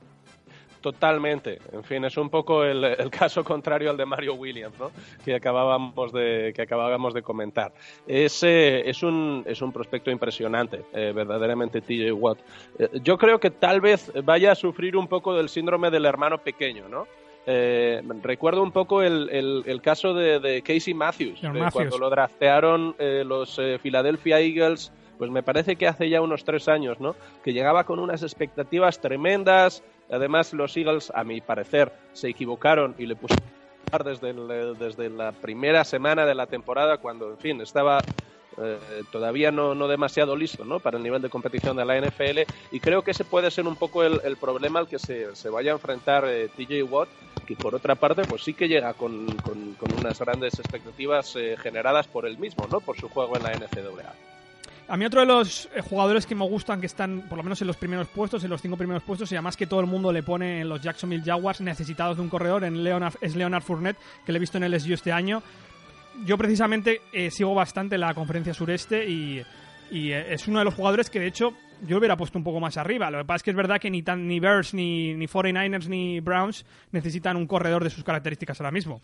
Totalmente. 0.80 1.58
En 1.72 1.84
fin, 1.84 2.04
es 2.04 2.16
un 2.16 2.30
poco 2.30 2.64
el, 2.64 2.82
el 2.84 3.10
caso 3.10 3.44
contrario 3.44 3.90
al 3.90 3.96
de 3.96 4.06
Mario 4.06 4.34
Williams, 4.34 4.78
¿no? 4.78 4.90
Que 5.24 5.34
acabábamos 5.34 6.12
de, 6.12 6.52
que 6.54 6.62
acabábamos 6.62 7.12
de 7.14 7.22
comentar. 7.22 7.72
Es, 8.06 8.42
eh, 8.42 8.88
es, 8.88 9.02
un, 9.02 9.42
es 9.46 9.60
un 9.60 9.72
prospecto 9.72 10.10
impresionante, 10.10 10.82
eh, 10.92 11.12
verdaderamente 11.14 11.80
TJ 11.82 12.12
Watt. 12.12 12.38
Eh, 12.78 12.88
yo 13.02 13.18
creo 13.18 13.38
que 13.38 13.50
tal 13.50 13.80
vez 13.80 14.10
vaya 14.24 14.52
a 14.52 14.54
sufrir 14.54 14.96
un 14.96 15.06
poco 15.06 15.34
del 15.34 15.48
síndrome 15.48 15.90
del 15.90 16.06
hermano 16.06 16.38
pequeño, 16.38 16.88
¿no? 16.88 17.06
Eh, 17.46 18.02
recuerdo 18.22 18.62
un 18.62 18.70
poco 18.70 19.02
el, 19.02 19.28
el- 19.30 19.62
el 19.66 19.80
caso 19.82 20.12
de, 20.14 20.40
de 20.40 20.62
Casey 20.62 20.92
Matthews, 20.94 21.40
cuando 21.72 21.98
lo 21.98 22.10
draftearon 22.10 22.94
eh, 22.98 23.22
los 23.26 23.58
eh, 23.58 23.78
Philadelphia 23.82 24.40
Eagles, 24.40 24.92
pues 25.18 25.30
me 25.30 25.42
parece 25.42 25.76
que 25.76 25.86
hace 25.86 26.08
ya 26.08 26.20
unos 26.22 26.44
tres 26.44 26.68
años, 26.68 27.00
¿no? 27.00 27.16
Que 27.42 27.52
llegaba 27.52 27.84
con 27.84 27.98
unas 27.98 28.22
expectativas 28.22 29.00
tremendas. 29.00 29.82
Además, 30.10 30.52
los 30.52 30.76
Eagles, 30.76 31.12
a 31.14 31.24
mi 31.24 31.40
parecer, 31.40 31.92
se 32.12 32.28
equivocaron 32.28 32.94
y 32.98 33.06
le 33.06 33.16
pusieron 33.16 33.40
desde, 34.04 34.30
el- 34.30 34.76
desde 34.78 35.10
la 35.10 35.32
primera 35.32 35.84
semana 35.84 36.24
de 36.26 36.34
la 36.34 36.46
temporada, 36.46 36.98
cuando, 36.98 37.30
en 37.30 37.38
fin, 37.38 37.60
estaba 37.60 38.04
eh, 38.58 38.78
todavía 39.12 39.50
no, 39.52 39.74
no 39.74 39.86
demasiado 39.88 40.34
listo 40.36 40.64
¿no? 40.64 40.80
para 40.80 40.96
el 40.96 41.02
nivel 41.04 41.22
de 41.22 41.28
competición 41.30 41.76
de 41.76 41.84
la 41.84 41.96
NFL 41.96 42.40
y 42.72 42.80
creo 42.80 43.02
que 43.02 43.12
ese 43.12 43.24
puede 43.24 43.48
ser 43.50 43.66
un 43.66 43.76
poco 43.76 44.02
el, 44.02 44.20
el 44.24 44.36
problema 44.36 44.80
al 44.80 44.88
que 44.88 44.98
se, 44.98 45.34
se 45.36 45.48
vaya 45.48 45.70
a 45.70 45.74
enfrentar 45.74 46.24
eh, 46.26 46.48
TJ 46.56 46.82
Watt 46.82 47.08
que 47.46 47.54
por 47.56 47.76
otra 47.76 47.94
parte 47.94 48.24
pues 48.24 48.42
sí 48.42 48.52
que 48.54 48.66
llega 48.68 48.92
con, 48.94 49.38
con- 49.38 49.74
con 49.74 49.92
unas 49.92 50.18
grandes 50.18 50.58
expectativas 50.58 51.34
eh, 51.36 51.56
generadas 51.62 52.08
por 52.08 52.26
él 52.26 52.38
mismo, 52.38 52.66
¿no? 52.68 52.80
por 52.80 52.96
su 52.96 53.08
juego 53.08 53.36
en 53.36 53.44
la 53.44 53.54
NCAA. 53.56 54.14
A 54.90 54.96
mí 54.96 55.04
otro 55.04 55.20
de 55.20 55.26
los 55.26 55.66
eh, 55.66 55.82
jugadores 55.82 56.26
que 56.26 56.34
me 56.34 56.44
gustan, 56.44 56.80
que 56.80 56.86
están 56.86 57.22
por 57.28 57.38
lo 57.38 57.44
menos 57.44 57.60
en 57.60 57.68
los 57.68 57.76
primeros 57.76 58.08
puestos, 58.08 58.42
en 58.42 58.50
los 58.50 58.60
cinco 58.60 58.76
primeros 58.76 59.04
puestos, 59.04 59.30
y 59.30 59.36
además 59.36 59.56
que 59.56 59.68
todo 59.68 59.78
el 59.78 59.86
mundo 59.86 60.12
le 60.12 60.24
pone 60.24 60.62
en 60.62 60.68
los 60.68 60.82
Jacksonville 60.82 61.22
Jaguars 61.24 61.60
necesitados 61.60 62.16
de 62.16 62.24
un 62.24 62.28
corredor, 62.28 62.64
en 62.64 62.82
Leonard, 62.82 63.14
es 63.20 63.36
Leonard 63.36 63.62
Fournette, 63.62 63.98
que 64.26 64.32
le 64.32 64.38
he 64.38 64.40
visto 64.40 64.58
en 64.58 64.64
el 64.64 64.72
LSU 64.72 64.94
este 64.94 65.12
año. 65.12 65.44
Yo 66.24 66.36
precisamente 66.36 67.02
eh, 67.12 67.30
sigo 67.30 67.54
bastante 67.54 67.98
la 67.98 68.12
conferencia 68.14 68.52
sureste 68.52 69.08
y, 69.08 69.44
eh, 69.92 70.26
es 70.28 70.48
uno 70.48 70.58
de 70.58 70.64
los 70.64 70.74
jugadores 70.74 71.08
que 71.08 71.20
de 71.20 71.28
hecho 71.28 71.54
yo 71.86 71.98
hubiera 71.98 72.16
puesto 72.16 72.36
un 72.36 72.42
poco 72.42 72.58
más 72.58 72.76
arriba. 72.76 73.12
Lo 73.12 73.18
que 73.18 73.24
pasa 73.26 73.36
es 73.36 73.42
que 73.44 73.50
es 73.50 73.56
verdad 73.56 73.80
que 73.80 73.90
ni, 73.90 74.02
tan, 74.02 74.26
ni 74.26 74.40
Bears, 74.40 74.74
ni, 74.74 75.14
ni 75.14 75.28
49ers, 75.28 75.86
ni 75.86 76.18
Browns 76.18 76.66
necesitan 76.90 77.36
un 77.36 77.46
corredor 77.46 77.84
de 77.84 77.90
sus 77.90 78.02
características 78.02 78.60
ahora 78.60 78.72
mismo. 78.72 79.00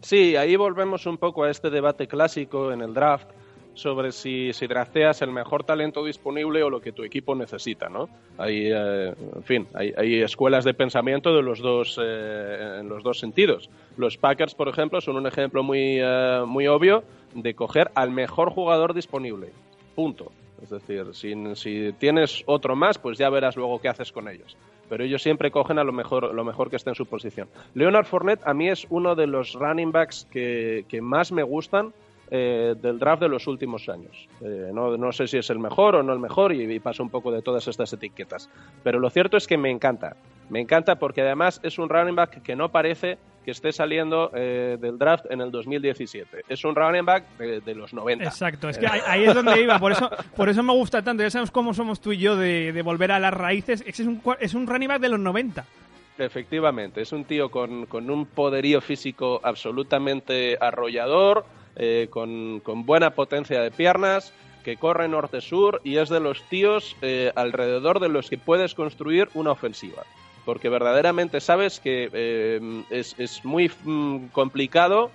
Sí, 0.00 0.34
ahí 0.34 0.56
volvemos 0.56 1.04
un 1.04 1.18
poco 1.18 1.44
a 1.44 1.50
este 1.50 1.68
debate 1.68 2.08
clásico 2.08 2.72
en 2.72 2.80
el 2.80 2.94
draft 2.94 3.28
sobre 3.76 4.10
si, 4.10 4.52
si 4.52 4.66
drafteas 4.66 5.22
el 5.22 5.30
mejor 5.30 5.62
talento 5.62 6.04
disponible 6.04 6.62
o 6.62 6.70
lo 6.70 6.80
que 6.80 6.92
tu 6.92 7.04
equipo 7.04 7.34
necesita, 7.34 7.88
¿no? 7.88 8.08
Hay, 8.38 8.70
eh, 8.72 9.14
en 9.36 9.42
fin, 9.44 9.68
hay, 9.74 10.22
escuelas 10.22 10.64
de 10.64 10.74
pensamiento 10.74 11.34
de 11.34 11.42
los 11.42 11.60
dos, 11.60 12.00
eh, 12.02 12.78
en 12.80 12.88
los 12.88 13.04
dos 13.04 13.18
sentidos. 13.18 13.70
Los 13.96 14.16
Packers, 14.16 14.54
por 14.54 14.68
ejemplo, 14.68 15.00
son 15.00 15.16
un 15.16 15.26
ejemplo 15.26 15.62
muy, 15.62 15.98
eh, 16.00 16.42
muy 16.46 16.66
obvio 16.66 17.04
de 17.34 17.54
coger 17.54 17.90
al 17.94 18.10
mejor 18.10 18.50
jugador 18.50 18.94
disponible. 18.94 19.52
Punto. 19.94 20.32
Es 20.62 20.70
decir, 20.70 21.08
si, 21.12 21.34
si 21.54 21.92
tienes 21.98 22.42
otro 22.46 22.74
más, 22.74 22.96
pues 22.96 23.18
ya 23.18 23.28
verás 23.28 23.56
luego 23.56 23.78
qué 23.78 23.88
haces 23.88 24.10
con 24.10 24.26
ellos. 24.26 24.56
Pero 24.88 25.04
ellos 25.04 25.22
siempre 25.22 25.50
cogen 25.50 25.78
a 25.78 25.84
lo 25.84 25.92
mejor, 25.92 26.32
lo 26.34 26.44
mejor 26.44 26.70
que 26.70 26.76
esté 26.76 26.90
en 26.90 26.94
su 26.94 27.04
posición. 27.04 27.48
Leonard 27.74 28.06
Fournette 28.06 28.46
a 28.46 28.54
mí 28.54 28.70
es 28.70 28.86
uno 28.88 29.14
de 29.14 29.26
los 29.26 29.52
running 29.52 29.92
backs 29.92 30.26
que, 30.30 30.86
que 30.88 31.02
más 31.02 31.30
me 31.30 31.42
gustan 31.42 31.92
eh, 32.30 32.74
del 32.80 32.98
draft 32.98 33.22
de 33.22 33.28
los 33.28 33.46
últimos 33.46 33.88
años. 33.88 34.28
Eh, 34.40 34.70
no, 34.72 34.96
no, 34.96 35.12
sé 35.12 35.26
si 35.26 35.38
es 35.38 35.48
el 35.50 35.58
mejor 35.58 35.96
o 35.96 36.02
no 36.02 36.12
el 36.12 36.18
mejor 36.18 36.52
y, 36.52 36.62
y 36.62 36.80
paso 36.80 37.02
un 37.02 37.10
poco 37.10 37.30
de 37.30 37.42
todas 37.42 37.66
estas 37.68 37.92
etiquetas. 37.92 38.50
Pero 38.82 38.98
lo 38.98 39.10
cierto 39.10 39.36
es 39.36 39.46
que 39.46 39.56
me 39.56 39.70
encanta. 39.70 40.16
Me 40.48 40.60
encanta 40.60 40.96
porque 40.96 41.22
además 41.22 41.60
es 41.62 41.78
un 41.78 41.88
running 41.88 42.14
back 42.14 42.42
que 42.42 42.56
no 42.56 42.70
parece 42.70 43.18
que 43.44 43.52
esté 43.52 43.70
saliendo 43.70 44.32
eh, 44.34 44.76
del 44.80 44.98
draft 44.98 45.26
en 45.30 45.40
el 45.40 45.52
2017. 45.52 46.42
Es 46.48 46.64
un 46.64 46.74
running 46.74 47.04
back 47.04 47.36
de, 47.38 47.60
de 47.60 47.74
los 47.76 47.94
90. 47.94 48.24
Exacto, 48.24 48.68
es 48.68 48.76
que 48.76 48.88
ahí, 48.88 49.00
ahí, 49.06 49.24
es 49.24 49.34
donde 49.34 49.62
iba, 49.62 49.78
por 49.78 49.92
eso, 49.92 50.10
por 50.34 50.48
eso 50.48 50.64
me 50.64 50.72
gusta 50.72 51.00
tanto. 51.02 51.22
Ya 51.22 51.30
sabemos 51.30 51.52
cómo 51.52 51.72
somos 51.72 52.00
tú 52.00 52.10
y 52.10 52.18
yo 52.18 52.34
de, 52.34 52.72
de 52.72 52.82
volver 52.82 53.12
a 53.12 53.20
las 53.20 53.32
raíces. 53.32 53.84
Es 53.86 54.00
un, 54.00 54.20
es 54.40 54.54
un 54.54 54.66
running 54.66 54.88
back 54.88 55.00
de 55.00 55.10
los 55.10 55.20
90. 55.20 55.64
Efectivamente, 56.18 57.02
es 57.02 57.12
un 57.12 57.24
tío 57.24 57.50
con, 57.50 57.86
con 57.86 58.10
un 58.10 58.26
poderío 58.26 58.80
físico 58.80 59.40
absolutamente 59.42 60.56
arrollador, 60.60 61.44
eh, 61.76 62.08
con, 62.10 62.60
con, 62.60 62.86
buena 62.86 63.10
potencia 63.10 63.60
de 63.60 63.70
piernas, 63.70 64.32
que 64.64 64.76
corre 64.76 65.08
norte-sur 65.08 65.80
y 65.84 65.98
es 65.98 66.08
de 66.08 66.20
los 66.20 66.42
tíos 66.48 66.96
eh, 67.02 67.32
alrededor 67.36 68.00
de 68.00 68.08
los 68.08 68.30
que 68.30 68.38
puedes 68.38 68.74
construir 68.74 69.28
una 69.34 69.52
ofensiva. 69.52 70.02
Porque 70.44 70.68
verdaderamente 70.68 71.40
sabes 71.40 71.80
que 71.80 72.08
eh, 72.12 72.82
es, 72.90 73.44
muy 73.44 73.70
mm, 73.84 74.28
complicado 74.28 75.10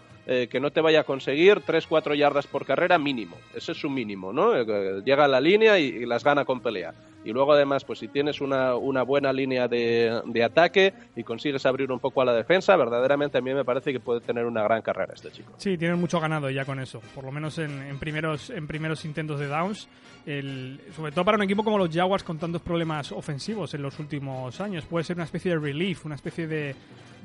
que 0.50 0.62
no 0.62 0.72
te 0.72 0.80
vaya 0.80 1.02
a 1.02 1.04
conseguir 1.04 1.60
3-4 1.60 2.16
yardas 2.16 2.48
por 2.48 2.66
carrera 2.66 2.98
mínimo. 2.98 3.36
Ese 3.54 3.74
es 3.74 3.78
su 3.78 3.90
mínimo, 3.90 4.32
¿no? 4.32 4.54
Llega 5.02 5.26
a 5.26 5.28
la 5.28 5.42
línea 5.42 5.78
y, 5.78 5.88
y, 5.88 6.06
las 6.06 6.24
gana 6.24 6.46
con 6.46 6.62
pelea. 6.62 6.94
Y 7.24 7.32
luego 7.32 7.54
además, 7.54 7.84
pues 7.84 8.00
si 8.00 8.08
tienes 8.08 8.42
una, 8.42 8.76
una 8.76 9.04
buena 9.04 9.32
línea 9.32 9.68
de, 9.68 10.22
de, 10.26 10.44
ataque 10.44 10.94
y 11.16 11.24
consigues 11.24 11.66
abrir 11.66 11.92
un 11.92 12.00
poco 12.00 12.22
a 12.22 12.26
la 12.26 12.34
defensa, 12.34 12.76
verdaderamente 12.76 13.38
a 13.38 13.42
mí 13.42 13.54
me 13.54 13.64
parece 13.64 13.94
que 13.94 14.00
puede 14.00 14.22
tener 14.22 14.46
una 14.46 14.64
gran 14.64 14.82
carrera 14.82 15.14
este 15.14 15.32
chico. 15.32 15.54
Sí, 15.58 15.78
tiene 15.78 15.96
mucho 15.96 16.20
ganado 16.20 16.50
ya 16.50 16.66
con 16.66 16.80
eso, 16.80 17.02
por 17.14 17.24
lo 17.24 17.32
menos 17.32 17.60
en, 17.60 17.84
en 17.84 18.00
primeros, 18.00 18.50
en 18.50 18.66
primeros 18.68 19.06
intentos 19.06 19.40
de 19.40 19.48
downs. 19.48 19.88
El, 20.26 20.80
sobre 20.96 21.12
todo 21.12 21.26
para 21.26 21.38
un 21.38 21.44
equipo 21.44 21.64
como 21.64 21.78
los 21.78 21.90
Jaguars 21.90 22.24
con 22.24 22.38
tantos 22.38 22.62
problemas 22.62 23.12
ofensivos 23.12 23.74
en 23.74 23.82
los 23.82 23.98
últimos 24.00 24.60
años. 24.62 24.86
Puede 24.86 25.04
ser 25.04 25.16
una 25.16 25.26
especie 25.26 25.52
de 25.52 25.60
relief, 25.60 26.06
una 26.06 26.16
especie 26.16 26.48
de, 26.48 26.76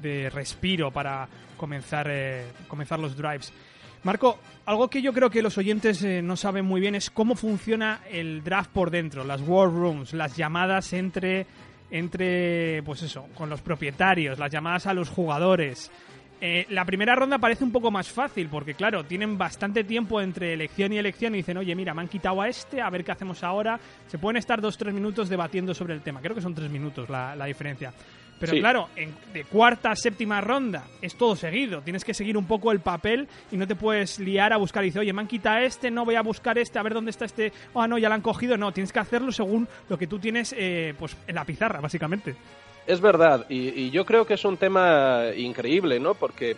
de 0.01 0.31
respiro 0.31 0.91
para 0.91 1.29
comenzar, 1.57 2.07
eh, 2.11 2.45
comenzar 2.69 2.99
los 2.99 3.17
drives. 3.17 3.53
Marco, 4.03 4.39
algo 4.67 4.89
que 4.89 5.03
yo 5.03 5.13
creo 5.13 5.31
que 5.31 5.43
los 5.43 5.59
oyentes 5.59 6.03
eh, 6.03 6.23
no 6.23 6.37
saben 6.37 6.65
muy 6.65 6.81
bien 6.81 6.95
es 6.95 7.11
cómo 7.11 7.35
funciona 7.35 8.01
el 8.11 8.43
draft 8.43 8.71
por 8.71 8.91
dentro, 8.91 9.25
las 9.25 9.41
war 9.43 9.69
rooms, 9.69 10.13
las 10.13 10.37
llamadas 10.37 10.93
entre, 10.93 11.47
entre 11.91 12.83
pues 12.85 13.03
eso, 13.03 13.27
con 13.35 13.51
los 13.51 13.61
propietarios, 13.61 14.39
las 14.39 14.53
llamadas 14.53 14.87
a 14.87 14.95
los 14.95 15.09
jugadores. 15.09 15.91
Eh, 16.39 16.67
la 16.69 16.85
primera 16.85 17.15
ronda 17.15 17.39
parece 17.39 17.65
un 17.65 17.73
poco 17.73 17.91
más 17.91 18.09
fácil 18.09 18.49
porque, 18.49 18.75
claro, 18.75 19.05
tienen 19.05 19.39
bastante 19.39 19.85
tiempo 19.85 20.21
entre 20.21 20.53
elección 20.53 20.93
y 20.93 20.99
elección 20.99 21.35
y 21.35 21.39
dicen, 21.39 21.57
oye, 21.57 21.75
mira, 21.75 21.95
me 21.95 22.03
han 22.03 22.09
quitado 22.09 22.43
a 22.43 22.49
este, 22.49 22.83
a 22.83 22.91
ver 22.91 23.05
qué 23.05 23.13
hacemos 23.13 23.43
ahora. 23.43 23.81
Se 24.07 24.19
pueden 24.19 24.37
estar 24.37 24.61
dos, 24.61 24.77
tres 24.77 24.93
minutos 24.93 25.31
debatiendo 25.31 25.73
sobre 25.73 25.95
el 25.95 26.03
tema. 26.03 26.21
Creo 26.21 26.35
que 26.35 26.43
son 26.43 26.55
tres 26.55 26.71
minutos 26.71 27.09
la, 27.09 27.35
la 27.35 27.47
diferencia. 27.47 27.93
Pero 28.39 28.53
sí. 28.53 28.61
claro, 28.61 28.89
en, 28.97 29.15
de 29.33 29.45
cuarta 29.45 29.91
a 29.91 29.97
séptima 29.97 30.41
ronda 30.41 30.85
es 31.01 31.17
todo 31.17 31.37
seguido. 31.37 31.81
Tienes 31.81 32.05
que 32.05 32.13
seguir 32.13 32.37
un 32.37 32.47
poco 32.47 32.71
el 32.71 32.81
papel 32.81 33.29
y 33.51 33.57
no 33.57 33.67
te 33.67 33.75
puedes 33.75 34.19
liar 34.19 34.53
a 34.53 34.59
buscar 34.59 34.85
y 34.85 34.89
dices, 34.89 35.01
oye, 35.01 35.13
me 35.13 35.23
han 35.23 35.27
quitado 35.27 35.59
este, 35.59 35.91
no 35.91 36.05
voy 36.05 36.17
a 36.17 36.23
buscar 36.23 36.59
este, 36.59 36.79
a 36.79 36.83
ver 36.83 36.95
dónde 36.95 37.11
está 37.11 37.25
este. 37.25 37.53
Oh, 37.73 37.87
no, 37.87 37.99
ya 37.99 38.09
lo 38.09 38.15
han 38.15 38.21
cogido. 38.21 38.57
No, 38.57 38.73
tienes 38.73 38.93
que 38.93 38.99
hacerlo 38.99 39.33
según 39.33 39.67
lo 39.89 39.99
que 39.99 40.07
tú 40.07 40.19
tienes 40.19 40.55
eh, 40.57 40.95
pues 40.99 41.17
en 41.27 41.35
la 41.35 41.45
pizarra, 41.45 41.81
básicamente. 41.81 42.37
Es 42.87 43.01
verdad, 43.01 43.47
y, 43.49 43.69
y, 43.71 43.91
yo 43.91 44.07
creo 44.07 44.27
que 44.27 44.35
es 44.35 44.45
un 44.45 44.57
tema 44.59 45.25
increíble, 45.37 45.99
¿no? 45.99 46.15
Porque 46.15 46.57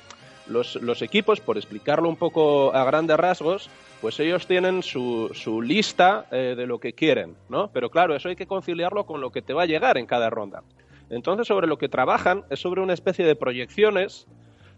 los, 0.48 0.76
los 0.76 1.02
equipos, 1.02 1.40
por 1.40 1.56
explicarlo 1.56 2.08
un 2.08 2.16
poco 2.16 2.74
a 2.74 2.84
grandes 2.84 3.16
rasgos, 3.16 3.70
pues 4.00 4.18
ellos 4.20 4.46
tienen 4.46 4.82
su, 4.82 5.30
su 5.34 5.62
lista 5.62 6.26
eh, 6.30 6.54
de 6.56 6.66
lo 6.66 6.78
que 6.78 6.92
quieren, 6.92 7.36
¿no? 7.48 7.70
Pero 7.72 7.90
claro, 7.90 8.14
eso 8.14 8.28
hay 8.28 8.36
que 8.36 8.46
conciliarlo 8.46 9.04
con 9.04 9.20
lo 9.20 9.30
que 9.30 9.42
te 9.42 9.52
va 9.52 9.62
a 9.62 9.66
llegar 9.66 9.98
en 9.98 10.06
cada 10.06 10.30
ronda. 10.30 10.62
Entonces, 11.10 11.46
sobre 11.46 11.66
lo 11.66 11.78
que 11.78 11.88
trabajan 11.88 12.44
es 12.50 12.60
sobre 12.60 12.80
una 12.80 12.94
especie 12.94 13.24
de 13.24 13.36
proyecciones 13.36 14.26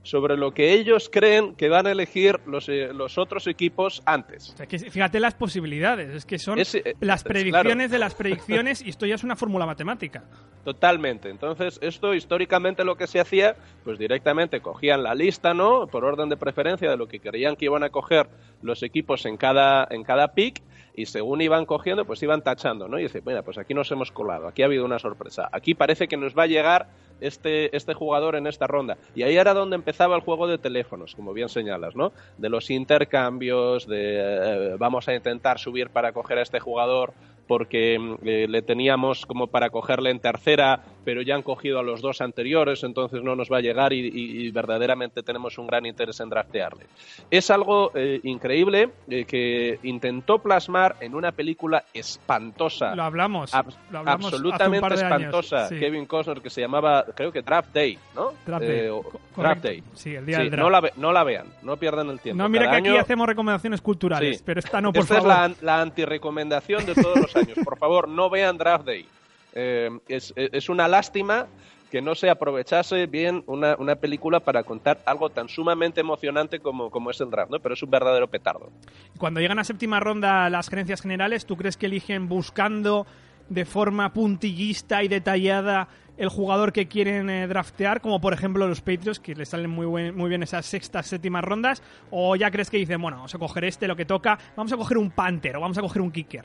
sobre 0.03 0.37
lo 0.37 0.53
que 0.53 0.73
ellos 0.73 1.11
creen 1.13 1.55
que 1.55 1.69
van 1.69 1.87
a 1.87 1.91
elegir 1.91 2.41
los, 2.47 2.69
eh, 2.69 2.93
los 2.93 3.19
otros 3.19 3.47
equipos 3.47 4.03
antes. 4.07 4.51
O 4.51 4.57
sea, 4.57 4.67
que 4.67 4.79
fíjate 4.79 5.21
las 5.21 5.35
posibilidades, 5.35 6.11
es 6.15 6.25
que 6.25 6.39
son 6.39 6.59
es, 6.59 6.75
eh, 6.75 6.95
las 7.01 7.23
predicciones 7.23 7.75
claro. 7.75 7.89
de 7.91 7.99
las 7.99 8.15
predicciones 8.15 8.83
y 8.83 8.91
esto 8.91 9.07
ya 9.07 9.15
es 9.15 9.25
una 9.25 9.37
fórmula 9.37 9.67
matemática. 9.67 10.25
Totalmente. 10.65 11.29
Entonces, 11.29 11.79
esto 11.83 12.15
históricamente 12.15 12.85
lo 12.85 12.97
que 12.97 13.07
se 13.07 13.21
hacía, 13.21 13.57
pues 13.85 13.99
directamente 13.99 14.61
cogían 14.61 15.03
la 15.03 15.15
lista, 15.15 15.55
¿no? 15.55 15.87
Por 15.87 16.05
orden 16.05 16.29
de 16.29 16.37
preferencia 16.37 16.91
de 16.91 16.97
lo 16.97 17.07
que 17.07 17.21
creían 17.21 17.57
que 17.57 17.67
iban 17.67 17.83
a 17.83 17.91
coger 17.91 18.29
los 18.63 18.83
equipos 18.83 19.27
en 19.27 19.37
cada, 19.37 19.87
en 19.91 20.03
cada 20.03 20.29
pick 20.29 20.63
y 20.95 21.07
según 21.07 21.41
iban 21.41 21.67
cogiendo, 21.67 22.05
pues 22.05 22.23
iban 22.23 22.43
tachando, 22.43 22.89
¿no? 22.89 22.99
Y 22.99 23.05
dice, 23.05 23.23
mira, 23.25 23.43
pues 23.43 23.59
aquí 23.59 23.75
nos 23.75 23.91
hemos 23.91 24.11
colado, 24.11 24.49
aquí 24.49 24.63
ha 24.63 24.67
habido 24.67 24.85
una 24.85 24.99
sorpresa, 24.99 25.49
aquí 25.53 25.75
parece 25.75 26.09
que 26.09 26.17
nos 26.17 26.37
va 26.37 26.45
a 26.45 26.47
llegar 26.47 26.89
este, 27.21 27.75
este 27.77 27.95
jugador 27.95 28.37
en 28.37 28.47
esta 28.47 28.67
ronda. 28.67 28.97
Y 29.15 29.23
ahí 29.23 29.37
era 29.37 29.55
donde 29.55 29.77
empezaba 29.77 30.17
el 30.17 30.23
juego 30.23 30.47
de 30.47 30.59
teléfonos, 30.59 31.15
como 31.15 31.33
bien 31.33 31.49
señalas, 31.49 31.95
¿no? 31.95 32.13
De 32.39 32.49
los 32.49 32.71
intercambios, 32.71 33.87
de 33.87 34.19
eh, 34.19 34.77
vamos 34.79 35.09
a 35.09 35.15
intentar 35.15 35.59
subir 35.59 35.91
para 35.91 36.13
coger 36.13 36.39
a 36.39 36.43
este 36.43 36.61
jugador 36.61 37.13
porque 37.51 37.97
eh, 38.23 38.47
le 38.49 38.63
teníamos 38.63 39.27
como 39.27 39.49
para 39.49 39.71
cogerle 39.71 40.11
en 40.11 40.21
tercera, 40.21 40.85
pero 41.05 41.23
ya 41.23 41.35
han 41.35 41.43
cogido 41.43 41.79
a 41.79 41.83
los 41.83 42.01
dos 42.01 42.21
anteriores, 42.21 42.83
entonces 42.85 43.23
no 43.23 43.37
nos 43.37 43.51
va 43.51 43.59
a 43.59 43.61
llegar 43.61 43.93
y, 43.93 44.01
y, 44.01 44.47
y 44.47 44.51
verdaderamente 44.51 45.23
tenemos 45.23 45.59
un 45.59 45.67
gran 45.67 45.87
interés 45.87 46.21
en 46.21 46.29
draftearle. 46.29 46.87
Es 47.31 47.51
algo 47.51 47.93
eh, 47.95 48.21
increíble 48.25 48.91
eh, 49.09 49.25
que 49.25 49.79
intentó 49.83 50.39
plasmar 50.39 50.97
en 51.01 51.15
una 51.15 51.33
película 51.33 51.85
espantosa. 51.95 52.95
Lo 52.95 53.03
hablamos. 53.03 53.55
Ab 53.55 53.67
lo 53.91 53.99
hablamos 54.01 54.27
absolutamente 54.33 54.95
espantosa. 54.95 55.69
Sí. 55.69 55.79
Kevin 55.79 56.07
Costner, 56.07 56.41
que 56.41 56.51
se 56.51 56.61
llamaba, 56.61 57.05
creo 57.15 57.33
que 57.33 57.43
Draft 57.43 57.73
Day, 57.73 57.99
¿no? 58.15 58.33
Draft 58.47 58.65
Day. 58.65 58.79
Eh, 58.87 59.03
draft 59.37 59.63
Day. 59.63 59.83
Sí, 59.95 60.15
el 60.15 60.27
día 60.27 60.37
sí, 60.37 60.43
del 60.43 60.51
draft. 60.51 60.63
No 60.63 60.71
la, 60.71 60.93
no 60.97 61.13
la, 61.13 61.25
vean, 61.25 61.47
no 61.63 61.77
pierdan 61.77 62.09
el 62.11 62.21
tiempo. 62.21 62.43
No, 62.43 62.49
mira 62.49 62.65
Cada 62.67 62.77
que 62.77 62.89
año... 62.89 62.93
aquí 62.93 63.01
hacemos 63.01 63.27
recomendaciones 63.27 63.81
culturales, 63.81 64.39
sí. 64.39 64.43
pero 64.45 64.61
esta 64.61 64.81
no, 64.81 64.93
por 64.93 65.03
esta 65.03 65.17
favor. 65.17 65.51
es 65.51 65.63
la, 65.63 65.75
la 65.77 65.83
antirecomendación 65.83 66.87
de 66.87 66.95
todos 66.95 67.17
los 67.17 67.37
años. 67.37 67.59
Por 67.65 67.79
favor, 67.79 68.09
no 68.09 68.31
vean 68.31 68.59
Draft 68.59 68.85
Day. 68.85 69.07
Eh, 69.55 69.91
es, 70.09 70.33
es, 70.37 70.69
una 70.69 70.87
lástima 70.87 71.47
que 71.91 72.01
no 72.01 72.15
se 72.15 72.31
aprovechase 72.31 73.07
bien 73.07 73.43
una, 73.47 73.75
una, 73.77 73.97
película 73.97 74.41
para 74.41 74.63
contar 74.63 75.01
algo 75.07 75.31
tan 75.31 75.49
sumamente 75.49 76.01
emocionante 76.01 76.61
como, 76.61 76.91
como 76.91 77.11
es 77.11 77.21
el 77.21 77.31
draft, 77.31 77.51
¿no? 77.51 77.59
Pero 77.59 77.75
es 77.75 77.83
un 77.83 77.91
verdadero 77.91 78.29
petardo. 78.29 78.71
Cuando 79.19 79.41
llegan 79.41 79.59
a 79.59 79.65
séptima 79.65 79.99
ronda 79.99 80.49
las 80.51 80.69
gerencias 80.69 81.03
generales, 81.03 81.47
¿tú 81.47 81.57
crees 81.57 81.77
que 81.77 81.87
eligen 81.87 82.29
buscando 82.29 83.07
de 83.49 83.65
forma 83.65 84.13
puntillista 84.13 85.03
y 85.03 85.09
detallada 85.09 85.89
el 86.17 86.29
jugador 86.29 86.73
que 86.73 86.87
quieren 86.87 87.29
eh, 87.31 87.47
draftear, 87.47 88.01
como 88.01 88.21
por 88.21 88.33
ejemplo 88.33 88.67
los 88.69 88.81
Patriots, 88.81 89.19
que 89.19 89.35
les 89.35 89.49
salen 89.49 89.71
muy, 89.71 89.87
buen, 89.87 90.15
muy 90.15 90.29
bien 90.29 90.43
esas 90.43 90.67
sextas, 90.67 91.07
séptimas 91.07 91.43
rondas? 91.43 91.83
¿O 92.11 92.37
ya 92.37 92.51
crees 92.51 92.71
que 92.71 92.77
dicen, 92.77 93.01
bueno, 93.03 93.17
vamos 93.17 93.35
a 93.35 93.39
coger 93.39 93.65
este, 93.65 93.89
lo 93.89 93.97
que 93.97 94.05
toca, 94.05 94.39
vamos 94.55 94.73
a 94.73 94.77
coger 94.77 94.99
un 94.99 95.11
Panther 95.11 95.57
o 95.57 95.61
vamos 95.61 95.79
a 95.79 95.81
coger 95.81 96.03
un 96.03 96.13
Kicker? 96.13 96.45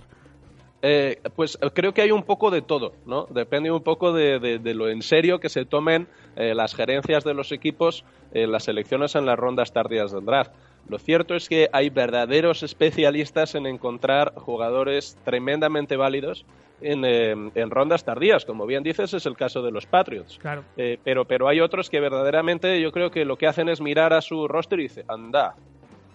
Eh, 0.87 1.19
pues 1.35 1.57
creo 1.73 1.95
que 1.95 2.03
hay 2.03 2.11
un 2.11 2.21
poco 2.21 2.51
de 2.51 2.61
todo, 2.61 2.93
¿no? 3.07 3.25
Depende 3.31 3.71
un 3.71 3.81
poco 3.81 4.13
de, 4.13 4.37
de, 4.37 4.59
de 4.59 4.73
lo 4.75 4.87
en 4.87 5.01
serio 5.01 5.39
que 5.39 5.49
se 5.49 5.65
tomen 5.65 6.07
eh, 6.35 6.53
las 6.53 6.75
gerencias 6.75 7.23
de 7.23 7.33
los 7.33 7.51
equipos 7.51 8.05
en 8.35 8.51
las 8.51 8.67
elecciones 8.67 9.15
en 9.15 9.25
las 9.25 9.39
rondas 9.39 9.73
tardías 9.73 10.11
del 10.11 10.25
draft. 10.25 10.51
Lo 10.87 10.99
cierto 10.99 11.33
es 11.33 11.49
que 11.49 11.69
hay 11.73 11.89
verdaderos 11.89 12.61
especialistas 12.61 13.55
en 13.55 13.65
encontrar 13.65 14.35
jugadores 14.35 15.17
tremendamente 15.25 15.97
válidos 15.97 16.45
en, 16.81 17.03
eh, 17.03 17.31
en, 17.31 17.69
rondas 17.71 18.05
tardías. 18.05 18.45
Como 18.45 18.67
bien 18.67 18.83
dices, 18.83 19.11
es 19.15 19.25
el 19.25 19.35
caso 19.35 19.63
de 19.63 19.71
los 19.71 19.87
Patriots. 19.87 20.37
Claro. 20.37 20.63
Eh, 20.77 20.99
pero, 21.03 21.25
pero 21.25 21.47
hay 21.47 21.61
otros 21.61 21.89
que 21.89 21.99
verdaderamente 21.99 22.79
yo 22.79 22.91
creo 22.91 23.09
que 23.09 23.25
lo 23.25 23.37
que 23.37 23.47
hacen 23.47 23.69
es 23.69 23.81
mirar 23.81 24.13
a 24.13 24.21
su 24.21 24.47
roster 24.47 24.79
y 24.79 24.83
dice, 24.83 25.05
anda, 25.07 25.55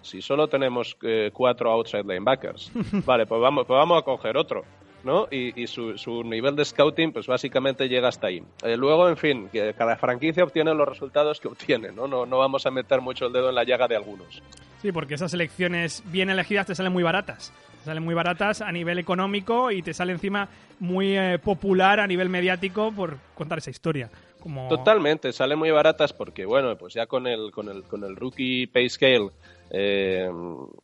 si 0.03 0.23
solo 0.23 0.49
tenemos 0.49 0.97
eh, 1.03 1.31
cuatro 1.33 1.71
outside 1.73 2.05
linebackers, 2.05 2.71
vale, 3.07 3.27
pues 3.27 3.41
vamos, 3.41 3.67
pues 3.67 3.77
vamos 3.77 3.99
a 3.99 4.05
coger 4.05 4.37
otro. 4.37 4.65
¿no? 5.05 5.29
Y, 5.31 5.61
y 5.61 5.67
su, 5.67 5.97
su, 5.97 6.23
nivel 6.25 6.57
de 6.57 6.65
scouting, 6.65 7.13
pues 7.13 7.27
básicamente 7.27 7.89
llega 7.89 8.09
hasta 8.09 8.27
ahí. 8.27 8.43
Eh, 8.63 8.77
luego, 8.77 9.09
en 9.09 9.17
fin, 9.17 9.49
que 9.51 9.75
cada 9.75 9.97
franquicia 9.97 10.45
obtiene 10.45 10.75
los 10.75 10.89
resultados 10.89 11.41
que 11.41 11.49
obtiene, 11.49 11.91
¿no? 11.93 12.07
¿no? 12.07 12.27
No 12.27 12.39
vamos 12.39 12.67
a 12.67 12.71
meter 12.71 13.01
mucho 13.01 13.27
el 13.27 13.33
dedo 13.33 13.49
en 13.49 13.55
la 13.55 13.65
llaga 13.65 13.89
de 13.89 13.97
algunos. 13.97 14.43
Sí, 14.83 14.93
porque 14.93 15.15
esas 15.15 15.35
elecciones 15.35 16.03
bien 16.07 16.31
elegidas 16.31 16.67
te 16.67 16.75
salen 16.75 16.93
muy 16.93 17.03
baratas. 17.03 17.53
Te 17.81 17.85
salen 17.87 18.03
muy 18.03 18.15
baratas 18.15 18.61
a 18.61 18.71
nivel 18.73 18.99
económico 18.99 19.71
y 19.71 19.83
te 19.83 19.95
sale 19.95 20.13
encima 20.13 20.49
muy 20.79 21.17
eh, 21.17 21.39
popular 21.39 22.01
a 22.01 22.07
nivel 22.07 22.29
mediático 22.29 22.93
por 22.93 23.19
contar 23.35 23.59
esa 23.59 23.71
historia. 23.71 24.11
Como... 24.39 24.69
Totalmente, 24.69 25.33
salen 25.33 25.59
muy 25.59 25.71
baratas 25.71 26.13
porque, 26.13 26.47
bueno, 26.47 26.77
pues 26.77 26.95
ya 26.95 27.07
con 27.07 27.27
el, 27.27 27.51
con 27.51 27.69
el, 27.69 27.83
con 27.85 28.05
el 28.05 28.17
rookie 28.17 28.67
pay 28.67 28.89
scale 28.89 29.31
eh, 29.71 30.29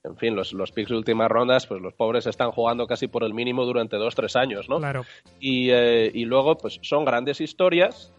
en 0.05 0.17
fin, 0.17 0.37
los, 0.37 0.53
los 0.53 0.73
picks 0.73 0.91
de 0.91 0.97
últimas 0.97 1.29
rondas, 1.29 1.67
pues 1.67 1.81
los 1.81 1.95
pobres 1.95 2.27
están 2.27 2.53
jugando 2.53 2.87
casi 2.87 3.09
por 3.09 3.25
el 3.25 3.35
mínimo 3.35 3.65
durante 3.65 3.97
dos, 3.97 4.15
tres 4.15 4.37
años, 4.37 4.69
¿no? 4.69 4.79
Claro. 4.79 5.05
Y, 5.41 5.71
eh, 5.71 6.11
y 6.15 6.25
luego, 6.25 6.57
pues 6.57 6.79
son 6.83 7.05
grandes 7.05 7.41
historias 7.41 8.13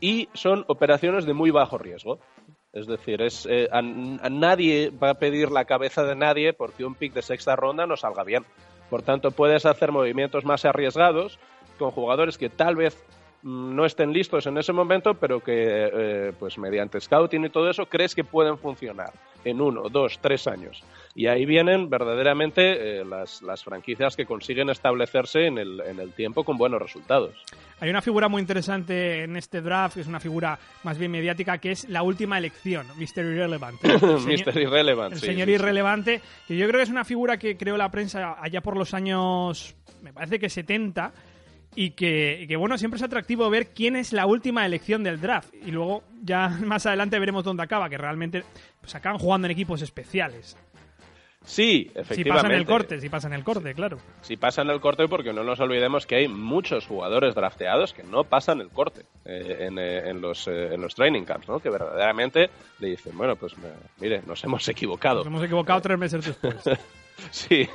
y 0.00 0.28
son 0.32 0.64
operaciones 0.68 1.26
de 1.26 1.34
muy 1.34 1.50
bajo 1.50 1.78
riesgo. 1.78 2.18
Es 2.72 2.86
decir, 2.86 3.22
es, 3.22 3.46
eh, 3.50 3.68
a, 3.72 3.78
a 3.78 4.30
nadie 4.30 4.90
va 4.90 5.10
a 5.10 5.14
pedir 5.14 5.50
la 5.50 5.64
cabeza 5.64 6.04
de 6.04 6.14
nadie 6.14 6.52
porque 6.52 6.84
un 6.84 6.94
pick 6.94 7.14
de 7.14 7.22
sexta 7.22 7.56
ronda 7.56 7.86
no 7.86 7.96
salga 7.96 8.24
bien. 8.24 8.44
Por 8.90 9.02
tanto, 9.02 9.30
puedes 9.30 9.66
hacer 9.66 9.92
movimientos 9.92 10.44
más 10.44 10.64
arriesgados 10.64 11.38
con 11.78 11.90
jugadores 11.90 12.38
que 12.38 12.48
tal 12.48 12.76
vez 12.76 13.02
no 13.46 13.86
estén 13.86 14.12
listos 14.12 14.46
en 14.48 14.58
ese 14.58 14.72
momento, 14.72 15.14
pero 15.14 15.38
que, 15.40 15.52
eh, 15.54 16.32
pues 16.38 16.58
mediante 16.58 17.00
scouting 17.00 17.44
y 17.44 17.48
todo 17.50 17.70
eso, 17.70 17.86
crees 17.86 18.12
que 18.14 18.24
pueden 18.24 18.58
funcionar 18.58 19.12
en 19.44 19.60
uno, 19.60 19.88
dos, 19.88 20.18
tres 20.20 20.48
años. 20.48 20.82
Y 21.14 21.28
ahí 21.28 21.46
vienen 21.46 21.88
verdaderamente 21.88 22.98
eh, 23.00 23.04
las, 23.04 23.42
las 23.42 23.62
franquicias 23.62 24.16
que 24.16 24.26
consiguen 24.26 24.68
establecerse 24.70 25.46
en 25.46 25.58
el, 25.58 25.80
en 25.80 26.00
el 26.00 26.12
tiempo 26.12 26.42
con 26.42 26.58
buenos 26.58 26.82
resultados. 26.82 27.30
Hay 27.78 27.88
una 27.88 28.02
figura 28.02 28.28
muy 28.28 28.40
interesante 28.40 29.22
en 29.22 29.36
este 29.36 29.60
draft, 29.60 29.94
que 29.94 30.00
es 30.00 30.08
una 30.08 30.18
figura 30.18 30.58
más 30.82 30.98
bien 30.98 31.12
mediática, 31.12 31.58
que 31.58 31.70
es 31.70 31.88
la 31.88 32.02
última 32.02 32.38
elección, 32.38 32.86
Mr. 32.98 33.24
Irrelevant. 33.24 33.78
El 33.84 34.00
señor- 34.00 34.46
Mr. 34.52 34.60
Irrelevant, 34.60 35.12
El 35.12 35.20
sí, 35.20 35.26
señor 35.26 35.46
sí, 35.46 35.52
sí. 35.52 35.60
Irrelevante, 35.62 36.20
que 36.48 36.56
yo 36.56 36.66
creo 36.66 36.78
que 36.80 36.84
es 36.84 36.90
una 36.90 37.04
figura 37.04 37.36
que 37.38 37.56
creó 37.56 37.76
la 37.76 37.90
prensa 37.92 38.34
allá 38.40 38.60
por 38.60 38.76
los 38.76 38.92
años, 38.94 39.76
me 40.02 40.12
parece 40.12 40.40
que 40.40 40.48
70, 40.48 41.12
y 41.76 41.90
que, 41.90 42.40
y 42.40 42.46
que, 42.46 42.56
bueno, 42.56 42.76
siempre 42.78 42.96
es 42.96 43.02
atractivo 43.02 43.48
ver 43.50 43.68
quién 43.68 43.94
es 43.94 44.12
la 44.12 44.26
última 44.26 44.64
elección 44.66 45.04
del 45.04 45.20
draft. 45.20 45.54
Y 45.64 45.70
luego 45.70 46.02
ya 46.24 46.48
más 46.64 46.86
adelante 46.86 47.18
veremos 47.18 47.44
dónde 47.44 47.62
acaba, 47.62 47.88
que 47.88 47.98
realmente 47.98 48.42
pues, 48.80 48.94
acaban 48.94 49.18
jugando 49.18 49.46
en 49.46 49.52
equipos 49.52 49.82
especiales. 49.82 50.56
Sí, 51.44 51.92
Si 51.94 52.00
efectivamente. 52.00 52.42
pasan 52.42 52.52
el 52.52 52.66
corte, 52.66 53.00
si 53.00 53.08
pasan 53.08 53.32
el 53.32 53.44
corte, 53.44 53.72
claro. 53.72 53.98
Si 54.22 54.36
pasan 54.36 54.68
el 54.68 54.80
corte, 54.80 55.06
porque 55.06 55.32
no 55.32 55.44
nos 55.44 55.60
olvidemos 55.60 56.04
que 56.04 56.16
hay 56.16 56.26
muchos 56.26 56.86
jugadores 56.86 57.36
drafteados 57.36 57.92
que 57.92 58.02
no 58.02 58.24
pasan 58.24 58.60
el 58.60 58.68
corte 58.68 59.02
eh, 59.24 59.58
en, 59.60 59.78
eh, 59.78 60.10
en 60.10 60.20
los, 60.20 60.48
eh, 60.48 60.74
en 60.74 60.80
los 60.80 60.96
training 60.96 61.22
camps, 61.22 61.46
¿no? 61.48 61.60
Que 61.60 61.70
verdaderamente 61.70 62.50
le 62.80 62.88
dicen, 62.88 63.16
bueno, 63.16 63.36
pues 63.36 63.54
mire, 64.00 64.22
nos 64.26 64.42
hemos 64.42 64.66
equivocado. 64.66 65.18
Nos 65.18 65.26
hemos 65.28 65.44
equivocado 65.44 65.80
tres 65.82 65.98
meses 65.98 66.24
después. 66.26 66.56
Sí, 67.30 67.68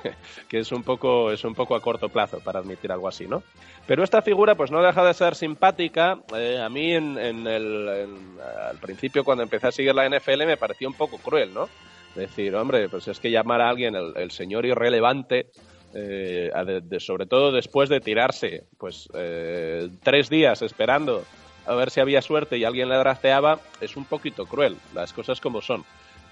que 0.47 0.59
es 0.59 0.71
un 0.71 0.83
poco 0.83 1.31
es 1.31 1.43
un 1.43 1.55
poco 1.55 1.75
a 1.75 1.81
corto 1.81 2.09
plazo 2.09 2.39
para 2.39 2.59
admitir 2.59 2.91
algo 2.91 3.07
así, 3.07 3.27
¿no? 3.27 3.43
Pero 3.87 4.03
esta 4.03 4.21
figura 4.21 4.55
pues 4.55 4.71
no 4.71 4.81
deja 4.81 5.03
de 5.03 5.13
ser 5.13 5.35
simpática. 5.35 6.19
Eh, 6.35 6.59
a 6.61 6.69
mí 6.69 6.93
en, 6.93 7.17
en 7.17 7.47
el, 7.47 7.87
en- 7.89 8.37
al 8.69 8.77
principio 8.77 9.23
cuando 9.23 9.43
empecé 9.43 9.67
a 9.67 9.71
seguir 9.71 9.95
la 9.95 10.05
NFL 10.05 10.45
me 10.45 10.57
pareció 10.57 10.87
un 10.87 10.93
poco 10.93 11.17
cruel, 11.17 11.53
¿no? 11.53 11.67
Decir, 12.15 12.55
hombre, 12.55 12.89
pues 12.89 13.07
es 13.07 13.19
que 13.19 13.31
llamar 13.31 13.61
a 13.61 13.69
alguien 13.69 13.95
el, 13.95 14.31
señor 14.31 14.65
irrelevante, 14.65 15.47
eh, 15.93 16.51
sobre 16.99 17.25
todo 17.25 17.51
después 17.51 17.89
de 17.89 18.01
tirarse 18.01 18.65
pues 18.77 19.07
eh, 19.13 19.89
tres 20.03 20.29
días 20.29 20.61
esperando 20.61 21.23
a 21.65 21.75
ver 21.75 21.89
si 21.89 21.99
había 21.99 22.21
suerte 22.21 22.57
y 22.57 22.63
alguien 22.63 22.89
le 22.89 22.95
drafteaba, 22.97 23.59
es 23.79 23.95
un 23.95 24.05
poquito 24.05 24.45
cruel, 24.45 24.77
las 24.93 25.13
cosas 25.13 25.39
como 25.39 25.61
son. 25.61 25.83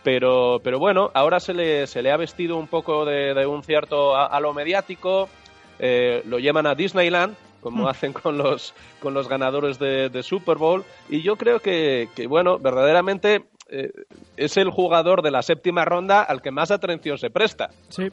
Pero, 0.03 0.61
pero 0.63 0.79
bueno, 0.79 1.11
ahora 1.13 1.39
se 1.39 1.53
le, 1.53 1.85
se 1.87 2.01
le 2.01 2.11
ha 2.11 2.17
vestido 2.17 2.57
un 2.57 2.67
poco 2.67 3.05
de, 3.05 3.33
de 3.33 3.45
un 3.45 3.63
cierto 3.63 4.15
a- 4.15 4.27
halo 4.27 4.53
mediático, 4.53 5.27
eh, 5.79 6.21
lo 6.25 6.39
llevan 6.39 6.67
a 6.67 6.75
Disneyland, 6.75 7.35
como 7.61 7.89
hacen 7.89 8.13
con 8.13 8.37
los, 8.37 8.73
con 9.01 9.13
los 9.13 9.27
ganadores 9.27 9.77
de, 9.79 10.09
de 10.09 10.23
Super 10.23 10.57
Bowl, 10.57 10.85
y 11.09 11.21
yo 11.21 11.35
creo 11.35 11.59
que, 11.59 12.07
que, 12.15 12.27
bueno, 12.27 12.57
verdaderamente 12.59 13.43
eh, 13.69 13.91
es 14.37 14.55
el 14.55 14.69
jugador 14.69 15.21
de 15.21 15.31
la 15.31 15.41
séptima 15.41 15.83
ronda 15.83 16.21
al 16.23 16.41
que 16.41 16.51
más 16.51 16.71
atención 16.71 17.17
se 17.17 17.29
presta 17.29 17.69
Sí. 17.89 18.07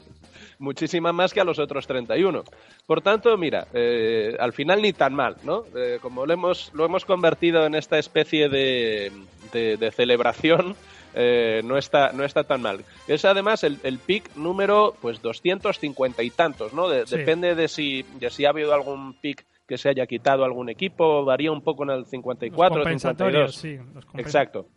muchísima 0.58 1.12
más 1.12 1.32
que 1.32 1.40
a 1.40 1.44
los 1.44 1.58
otros 1.60 1.86
31. 1.86 2.42
Por 2.86 3.00
tanto, 3.00 3.36
mira, 3.38 3.66
eh, 3.72 4.36
al 4.40 4.52
final 4.52 4.82
ni 4.82 4.92
tan 4.92 5.14
mal, 5.14 5.36
¿no? 5.44 5.62
Eh, 5.76 5.98
como 6.02 6.26
lo 6.26 6.32
hemos, 6.34 6.70
lo 6.74 6.84
hemos 6.84 7.04
convertido 7.04 7.64
en 7.64 7.74
esta 7.76 7.98
especie 7.98 8.48
de, 8.48 9.12
de- 9.52 9.76
de 9.76 9.90
celebración, 9.92 10.74
eh, 11.18 11.62
no, 11.64 11.76
está, 11.78 12.12
no 12.12 12.24
está 12.24 12.44
tan 12.44 12.60
mal. 12.62 12.84
Es 13.08 13.24
además 13.24 13.64
el, 13.64 13.78
el 13.82 13.98
pick 13.98 14.36
número 14.36 14.94
pues 15.00 15.20
250 15.22 16.22
y 16.22 16.30
tantos, 16.30 16.72
¿no? 16.74 16.88
De- 16.88 17.06
Sí. 17.06 17.16
Depende 17.16 17.54
de 17.54 17.68
si, 17.68 18.02
de 18.20 18.30
si 18.30 18.44
ha 18.44 18.50
habido 18.50 18.72
algún 18.74 19.14
pick 19.20 19.44
que 19.66 19.78
se 19.78 19.88
haya 19.88 20.06
quitado 20.06 20.44
algún 20.44 20.68
equipo, 20.68 21.24
varía 21.24 21.50
un 21.50 21.62
poco 21.62 21.82
en 21.84 21.90
el 21.90 22.04
54, 22.06 22.76
Los 22.76 22.84
compensatorios, 22.84 23.56
52. 23.56 23.56
sí, 23.56 23.92
los 24.14 24.20
Exacto. 24.24 24.68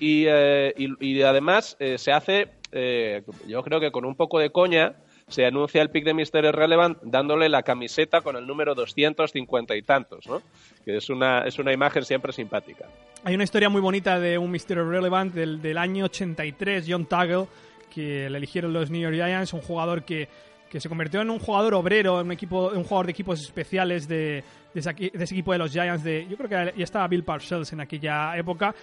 y, 0.00 0.24
eh, 0.26 0.74
y, 0.76 1.06
y 1.18 1.22
además 1.22 1.76
eh, 1.80 1.98
se 1.98 2.12
hace, 2.12 2.48
eh, 2.72 3.22
yo 3.46 3.62
creo 3.62 3.80
que 3.80 3.90
con 3.90 4.04
un 4.04 4.14
poco 4.16 4.38
de 4.38 4.50
coña, 4.50 4.94
se 5.28 5.44
anuncia 5.44 5.82
el 5.82 5.90
pick 5.90 6.04
de 6.04 6.14
Mr. 6.14 6.44
Irrelevant 6.44 6.98
dándole 7.02 7.48
la 7.48 7.62
camiseta 7.62 8.20
con 8.22 8.36
el 8.36 8.46
número 8.46 8.74
250 8.74 9.76
y 9.76 9.82
tantos, 9.82 10.26
¿no? 10.26 10.42
Que 10.84 10.96
es 10.96 11.10
una, 11.10 11.40
es 11.42 11.58
una 11.58 11.72
imagen 11.72 12.04
siempre 12.04 12.32
simpática. 12.32 12.86
Hay 13.24 13.34
una 13.34 13.44
historia 13.44 13.68
muy 13.68 13.80
bonita 13.80 14.18
de 14.18 14.38
un 14.38 14.50
Mr. 14.50 14.88
Relevant 14.88 15.34
del, 15.34 15.60
del 15.60 15.78
año 15.78 16.06
83, 16.06 16.86
John 16.88 17.06
Tuggle, 17.06 17.46
que 17.92 18.30
le 18.30 18.38
eligieron 18.38 18.72
los 18.72 18.90
New 18.90 19.00
York 19.00 19.14
Giants, 19.14 19.52
un 19.52 19.60
jugador 19.60 20.04
que, 20.04 20.28
que 20.70 20.80
se 20.80 20.88
convirtió 20.88 21.20
en 21.20 21.30
un 21.30 21.38
jugador 21.38 21.74
obrero, 21.74 22.20
en 22.20 22.26
un, 22.26 22.32
equipo, 22.32 22.68
un 22.68 22.84
jugador 22.84 23.06
de 23.06 23.12
equipos 23.12 23.40
especiales 23.40 24.08
de, 24.08 24.44
de 24.72 24.80
ese 24.80 25.34
equipo 25.34 25.52
de 25.52 25.58
los 25.58 25.72
Giants. 25.72 26.04
De, 26.04 26.26
yo 26.28 26.36
creo 26.36 26.48
que 26.48 26.78
ya 26.78 26.84
estaba 26.84 27.08
Bill 27.08 27.24
Parcells 27.24 27.72
en 27.72 27.80
aquella 27.80 28.36
época, 28.36 28.74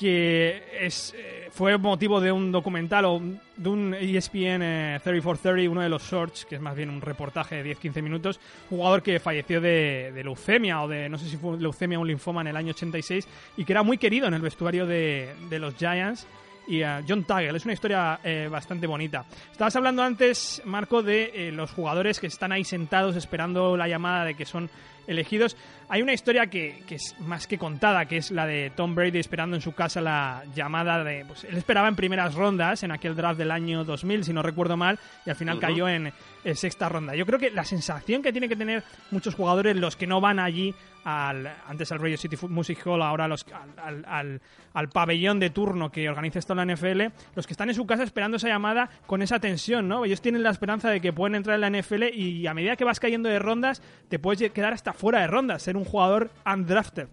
que 0.00 0.62
es, 0.80 1.14
eh, 1.14 1.50
fue 1.52 1.76
motivo 1.76 2.22
de 2.22 2.32
un 2.32 2.50
documental 2.50 3.04
o 3.04 3.20
de 3.54 3.68
un 3.68 3.92
ESPN 3.92 4.62
eh, 4.62 5.00
3430, 5.04 5.70
uno 5.70 5.82
de 5.82 5.90
los 5.90 6.02
shorts, 6.02 6.46
que 6.46 6.54
es 6.54 6.60
más 6.62 6.74
bien 6.74 6.88
un 6.88 7.02
reportaje 7.02 7.62
de 7.62 7.76
10-15 7.76 8.02
minutos, 8.02 8.40
jugador 8.70 9.02
que 9.02 9.20
falleció 9.20 9.60
de, 9.60 10.10
leucemia 10.24 10.80
o 10.80 10.88
de, 10.88 11.10
no 11.10 11.18
sé 11.18 11.28
si 11.28 11.36
fue 11.36 11.60
leucemia 11.60 11.98
o 11.98 12.00
un 12.00 12.08
linfoma 12.08 12.40
en 12.40 12.46
el 12.46 12.56
año 12.56 12.70
86 12.70 13.28
y 13.58 13.66
que 13.66 13.74
era 13.74 13.82
muy 13.82 13.98
querido 13.98 14.26
en 14.26 14.32
el 14.32 14.40
vestuario 14.40 14.86
de, 14.86 15.34
los 15.50 15.74
Giants. 15.74 16.26
Y 16.66 16.80
eh, 16.80 17.02
John 17.06 17.24
Tuggle, 17.24 17.58
es 17.58 17.64
una 17.66 17.74
historia 17.74 18.20
eh, 18.24 18.48
bastante 18.50 18.86
bonita. 18.86 19.26
Estabas 19.52 19.76
hablando 19.76 20.02
antes, 20.02 20.62
Marco, 20.64 21.02
de 21.02 21.52
los 21.52 21.72
jugadores 21.72 22.20
que 22.20 22.28
están 22.28 22.52
ahí 22.52 22.64
sentados 22.64 23.16
esperando 23.16 23.76
la 23.76 23.86
llamada 23.86 24.24
de 24.24 24.34
que 24.34 24.46
son 24.46 24.70
elegidos. 25.06 25.56
Hay 25.90 26.02
una 26.02 26.12
historia 26.12 26.46
que, 26.46 26.82
que 26.86 26.94
es 26.94 27.16
más 27.18 27.46
que 27.48 27.58
contada, 27.58 28.06
que 28.06 28.16
es 28.16 28.30
la 28.30 28.46
de 28.46 28.70
Tom 28.76 28.94
Brady 28.94 29.18
esperando 29.18 29.56
en 29.56 29.62
su 29.62 29.72
casa 29.72 30.00
la 30.00 30.44
llamada 30.54 31.02
de... 31.02 31.24
Pues 31.26 31.44
él 31.44 31.56
esperaba 31.56 31.88
en 31.88 31.96
primeras 31.96 32.34
rondas 32.34 32.82
en 32.84 32.92
aquel 32.92 33.16
draft 33.16 33.38
del 33.38 33.50
año 33.50 33.84
2000, 33.84 34.24
si 34.24 34.32
no 34.32 34.42
recuerdo 34.42 34.76
mal, 34.76 34.98
y 35.26 35.30
al 35.30 35.36
final 35.36 35.58
cayó 35.58 35.88
en, 35.88 36.12
sexta 36.54 36.88
ronda. 36.88 37.14
Yo 37.16 37.26
creo 37.26 37.38
que 37.40 37.50
la 37.50 37.64
sensación 37.64 38.22
que 38.22 38.30
tiene 38.32 38.48
que 38.48 38.56
tener 38.56 38.82
muchos 39.10 39.34
jugadores, 39.34 39.76
los 39.76 39.96
que 39.96 40.06
no 40.06 40.20
van 40.20 40.38
allí 40.38 40.74
al 41.02 41.50
antes 41.66 41.90
al 41.92 41.98
Radio 41.98 42.18
City 42.18 42.36
Music 42.48 42.86
Hall, 42.86 43.00
ahora 43.02 43.26
los, 43.26 43.44
al, 43.52 43.78
al- 43.78 44.04
al- 44.06 44.40
al 44.72 44.88
pabellón 44.90 45.40
de 45.40 45.50
turno 45.50 45.90
que 45.90 46.08
organiza 46.08 46.38
esto 46.38 46.54
la 46.54 46.64
NFL, 46.64 47.06
los 47.34 47.46
que 47.46 47.54
están 47.54 47.68
en 47.70 47.74
su 47.74 47.84
casa 47.86 48.04
esperando 48.04 48.36
esa 48.36 48.46
llamada 48.48 48.88
con 49.06 49.20
esa 49.22 49.40
tensión, 49.40 49.88
¿no? 49.88 50.04
Ellos 50.04 50.20
tienen 50.22 50.42
la 50.44 50.50
esperanza 50.50 50.90
de 50.90 51.00
que 51.00 51.12
pueden 51.12 51.34
entrar 51.34 51.60
en 51.60 51.72
la 51.72 51.80
NFL 51.80 52.04
y 52.14 52.46
a 52.46 52.54
medida 52.54 52.76
que 52.76 52.84
vas 52.84 53.00
cayendo 53.00 53.28
de 53.28 53.38
rondas, 53.40 53.82
te 54.08 54.18
puedes 54.20 54.52
quedar 54.52 54.72
hasta 54.72 54.92
fuera 54.92 55.20
de 55.22 55.26
rondas, 55.26 55.62
ser 55.62 55.76
un 55.80 55.84
jugador 55.84 56.30
undrafted. 56.46 57.08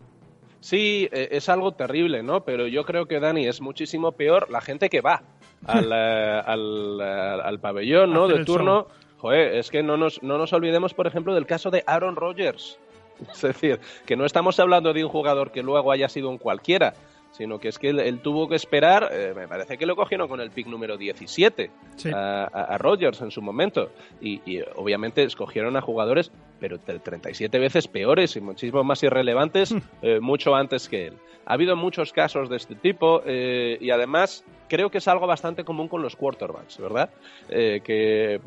Sí, 0.59 1.07
eh, 1.11 1.29
es 1.31 1.49
algo 1.49 1.73
terrible, 1.73 2.23
¿no? 2.23 2.43
Pero 2.43 2.67
yo 2.67 2.83
creo 2.83 3.05
que, 3.05 3.19
Dani, 3.19 3.47
es 3.47 3.61
muchísimo 3.61 4.11
peor 4.11 4.49
la 4.49 4.61
gente 4.61 4.89
que 4.89 5.01
va 5.01 5.23
al, 5.65 5.91
eh, 5.93 6.41
al, 6.45 6.99
eh, 7.01 7.41
al 7.43 7.59
pabellón, 7.59 8.13
¿no? 8.13 8.27
De 8.27 8.43
turno. 8.43 8.87
Joder, 9.17 9.55
es 9.55 9.71
que 9.71 9.81
no 9.81 9.97
nos, 9.97 10.21
no 10.21 10.37
nos 10.37 10.53
olvidemos, 10.53 10.93
por 10.93 11.07
ejemplo, 11.07 11.33
del 11.33 11.47
caso 11.47 11.71
de 11.71 11.83
Aaron 11.87 12.15
Rodgers. 12.15 12.79
Es 13.33 13.41
decir, 13.41 13.79
que 14.05 14.15
no 14.15 14.25
estamos 14.25 14.59
hablando 14.59 14.93
de 14.93 15.03
un 15.03 15.09
jugador 15.09 15.51
que 15.51 15.63
luego 15.63 15.91
haya 15.91 16.07
sido 16.07 16.29
un 16.29 16.37
cualquiera, 16.37 16.93
sino 17.37 17.59
que 17.59 17.67
es 17.69 17.77
que 17.77 17.89
él, 17.89 17.99
él 17.99 18.19
tuvo 18.19 18.49
que 18.49 18.55
esperar, 18.55 19.09
eh, 19.11 19.33
me 19.35 19.47
parece 19.47 19.77
que 19.77 19.85
lo 19.85 19.95
cogieron 19.95 20.27
con 20.27 20.41
el 20.41 20.49
pick 20.51 20.67
número 20.67 20.97
17 20.97 21.69
Sí. 21.95 22.09
a, 22.13 22.43
a- 22.45 22.77
Rodgers 22.77 23.21
en 23.21 23.31
su 23.31 23.41
momento. 23.41 23.91
Y, 24.21 24.41
y, 24.45 24.61
obviamente 24.75 25.23
escogieron 25.23 25.77
a 25.77 25.81
jugadores, 25.81 26.31
pero 26.59 26.77
tre- 26.79 27.01
37 27.01 27.59
veces 27.59 27.87
peores 27.87 28.35
y 28.35 28.41
muchísimo 28.41 28.83
más 28.83 29.03
irrelevantes, 29.03 29.73
eh, 30.01 30.19
mucho 30.19 30.55
antes 30.55 30.89
que 30.89 31.07
él. 31.07 31.13
Ha 31.45 31.53
habido 31.53 31.75
muchos 31.75 32.11
casos 32.11 32.49
de 32.49 32.57
este 32.57 32.75
tipo 32.75 33.21
eh, 33.25 33.77
y 33.79 33.89
además 33.91 34.43
creo 34.67 34.89
que 34.89 34.97
es 34.97 35.07
algo 35.07 35.27
bastante 35.27 35.63
común 35.63 35.87
con 35.87 36.01
los 36.01 36.15
quarterbacks, 36.15 36.77
¿verdad? 36.79 37.09
Eh, 37.49 37.81
que. 37.83 38.33
eh, 38.35 38.39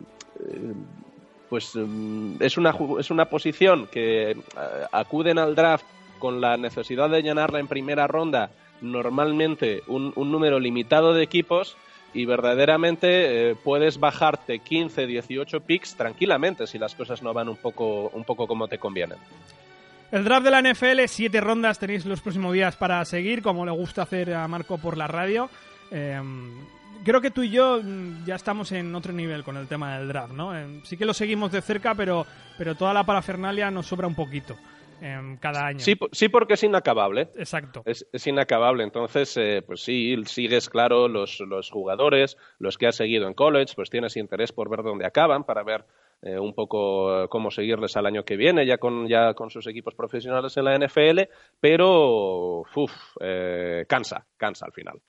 pues 1.49 1.75
mm, 1.75 2.37
es 2.41 2.57
una, 2.59 2.75
es 3.01 3.11
una 3.11 3.25
posición 3.25 3.89
que 3.89 4.31
eh, 4.33 4.37
acuden 4.93 5.39
al 5.39 5.55
draft 5.57 5.85
con 6.21 6.41
la 6.41 6.57
necesidad 6.57 7.11
de 7.11 7.23
llenarla 7.23 7.59
en 7.59 7.67
primera 7.67 8.07
ronda 8.07 8.51
normalmente 8.81 9.83
un, 9.87 10.13
un 10.17 10.33
número 10.33 10.59
limitado 10.59 11.15
de 11.15 11.23
equipos 11.23 11.77
y 12.13 12.25
verdaderamente 12.25 13.51
eh, 13.51 13.57
puedes 13.57 13.99
bajarte 13.99 14.59
15, 14.59 15.07
18 15.07 15.61
picks 15.61 15.95
tranquilamente 15.95 16.67
si 16.67 16.79
las 16.79 16.95
cosas 16.95 17.23
no 17.23 17.33
van 17.33 17.49
un 17.49 17.57
poco, 17.57 18.09
un 18.09 18.25
poco 18.25 18.47
como 18.47 18.69
te 18.69 18.79
convienen. 18.79 19.19
El 20.11 20.25
draft 20.25 20.45
de 20.45 20.51
la 20.51 20.61
NFL, 20.61 21.01
siete 21.07 21.41
rondas 21.41 21.79
tenéis 21.79 22.05
los 22.05 22.21
próximos 22.21 22.53
días 22.53 22.75
para 22.75 23.05
seguir, 23.05 23.43
como 23.43 23.65
le 23.65 23.71
gusta 23.71 24.03
hacer 24.03 24.35
a 24.35 24.49
Marco 24.49 24.79
por 24.79 24.97
la 24.97 25.07
radio. 25.07 25.49
Eh, 25.93 26.21
creo 27.05 27.21
que 27.21 27.31
tú 27.31 27.43
y 27.43 27.51
yo 27.51 27.81
mm, 27.83 28.25
ya 28.25 28.35
estamos 28.35 28.73
en 28.73 28.93
otro 28.95 29.13
nivel 29.13 29.45
con 29.45 29.57
el 29.57 29.69
tema 29.69 29.97
del 29.97 30.09
draft, 30.09 30.33
¿no? 30.33 30.57
Eh, 30.57 30.81
sí 30.83 30.97
que 30.97 31.05
lo 31.05 31.15
seguimos 31.15 31.53
de 31.53 31.63
cerca, 31.63 31.95
pero, 31.95 32.27
pero 32.59 32.75
toda 32.75 32.93
la 32.93 33.05
parafernalia 33.05 33.71
nos 33.71 33.87
sobra 33.87 34.09
un 34.09 34.17
poquito. 34.17 34.57
Em, 35.01 35.37
cada 35.39 35.67
año. 35.67 35.81
Sí, 35.81 35.99
sí, 36.13 36.29
porque 36.29 36.55
es 36.55 36.63
inacabable. 36.63 37.29
Exacto. 37.37 37.83
Es, 37.85 38.07
es 38.13 38.27
inacabable. 38.27 38.85
Entonces, 38.85 39.37
eh, 39.37 39.63
pues 39.67 39.83
sí, 39.83 40.17
sigues, 40.27 40.69
claro, 40.69 41.09
los, 41.09 41.41
los 41.41 41.71
jugadores, 41.71 42.37
los 42.59 42.79
que 42.79 42.87
has 42.87 42.97
seguido 42.97 43.27
en 43.27 43.35
college, 43.35 43.75
pues 43.75 43.91
tienes 43.91 44.17
interés 44.17 44.53
por 44.53 44.69
ver 44.69 44.83
dónde 44.83 45.07
acaban, 45.07 45.45
para 45.45 45.63
ver 45.63 45.85
eh, 46.23 46.39
un 46.39 46.53
poco 46.53 47.29
cómo 47.31 47.51
seguirles 47.51 47.97
al 47.97 48.05
año 48.05 48.25
que 48.25 48.37
viene, 48.37 48.67
ya 48.67 48.77
con, 48.77 49.09
ya 49.09 49.33
con 49.33 49.49
sus 49.49 49.67
equipos 49.67 49.95
profesionales 49.95 50.55
en 50.57 50.65
la 50.65 50.77
NFL, 50.77 51.21
pero 51.61 52.61
uf, 52.61 52.93
eh, 53.21 53.87
cansa, 53.89 54.27
cansa 54.37 54.67
al 54.67 54.73
final. 54.73 55.01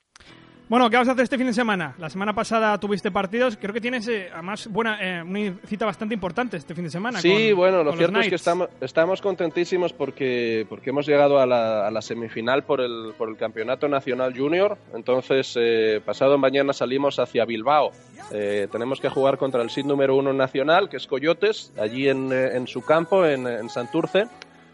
Bueno, 0.68 0.88
¿qué 0.88 0.96
vas 0.96 1.06
a 1.08 1.12
hacer 1.12 1.24
este 1.24 1.36
fin 1.36 1.46
de 1.48 1.52
semana? 1.52 1.94
La 1.98 2.08
semana 2.08 2.32
pasada 2.34 2.78
tuviste 2.78 3.10
partidos, 3.10 3.58
creo 3.60 3.74
que 3.74 3.80
tienes 3.80 4.08
eh, 4.08 4.30
además 4.32 4.66
buena, 4.68 4.96
eh, 5.02 5.22
una 5.22 5.54
cita 5.66 5.84
bastante 5.84 6.14
importante 6.14 6.56
este 6.56 6.74
fin 6.74 6.84
de 6.84 6.90
semana. 6.90 7.20
Sí, 7.20 7.48
con- 7.50 7.56
bueno, 7.58 7.78
lo 7.84 7.90
con 7.90 7.98
cierto 7.98 8.18
es 8.20 8.28
que 8.30 8.36
estamos, 8.36 8.68
estamos 8.80 9.20
contentísimos 9.20 9.92
porque, 9.92 10.64
porque 10.70 10.88
hemos 10.88 11.06
llegado 11.06 11.38
a 11.40 11.46
la, 11.46 11.86
a 11.86 11.90
la 11.90 12.00
semifinal 12.00 12.62
por 12.64 12.80
el, 12.80 13.12
por 13.18 13.28
el 13.28 13.36
Campeonato 13.36 13.86
Nacional 13.86 14.34
Junior. 14.34 14.78
Entonces, 14.94 15.54
eh, 15.60 16.00
pasado 16.06 16.38
mañana 16.38 16.72
salimos 16.72 17.18
hacia 17.18 17.44
Bilbao. 17.44 17.90
Eh, 18.32 18.66
tenemos 18.72 18.98
que 18.98 19.10
jugar 19.10 19.36
contra 19.36 19.60
el 19.62 19.68
SID 19.68 19.84
número 19.84 20.16
uno 20.16 20.32
nacional, 20.32 20.88
que 20.88 20.96
es 20.96 21.06
Coyotes, 21.06 21.70
allí 21.78 22.08
en, 22.08 22.32
eh, 22.32 22.56
en 22.56 22.66
su 22.66 22.80
campo, 22.82 23.26
en, 23.26 23.46
en 23.46 23.68
Santurce. 23.68 24.24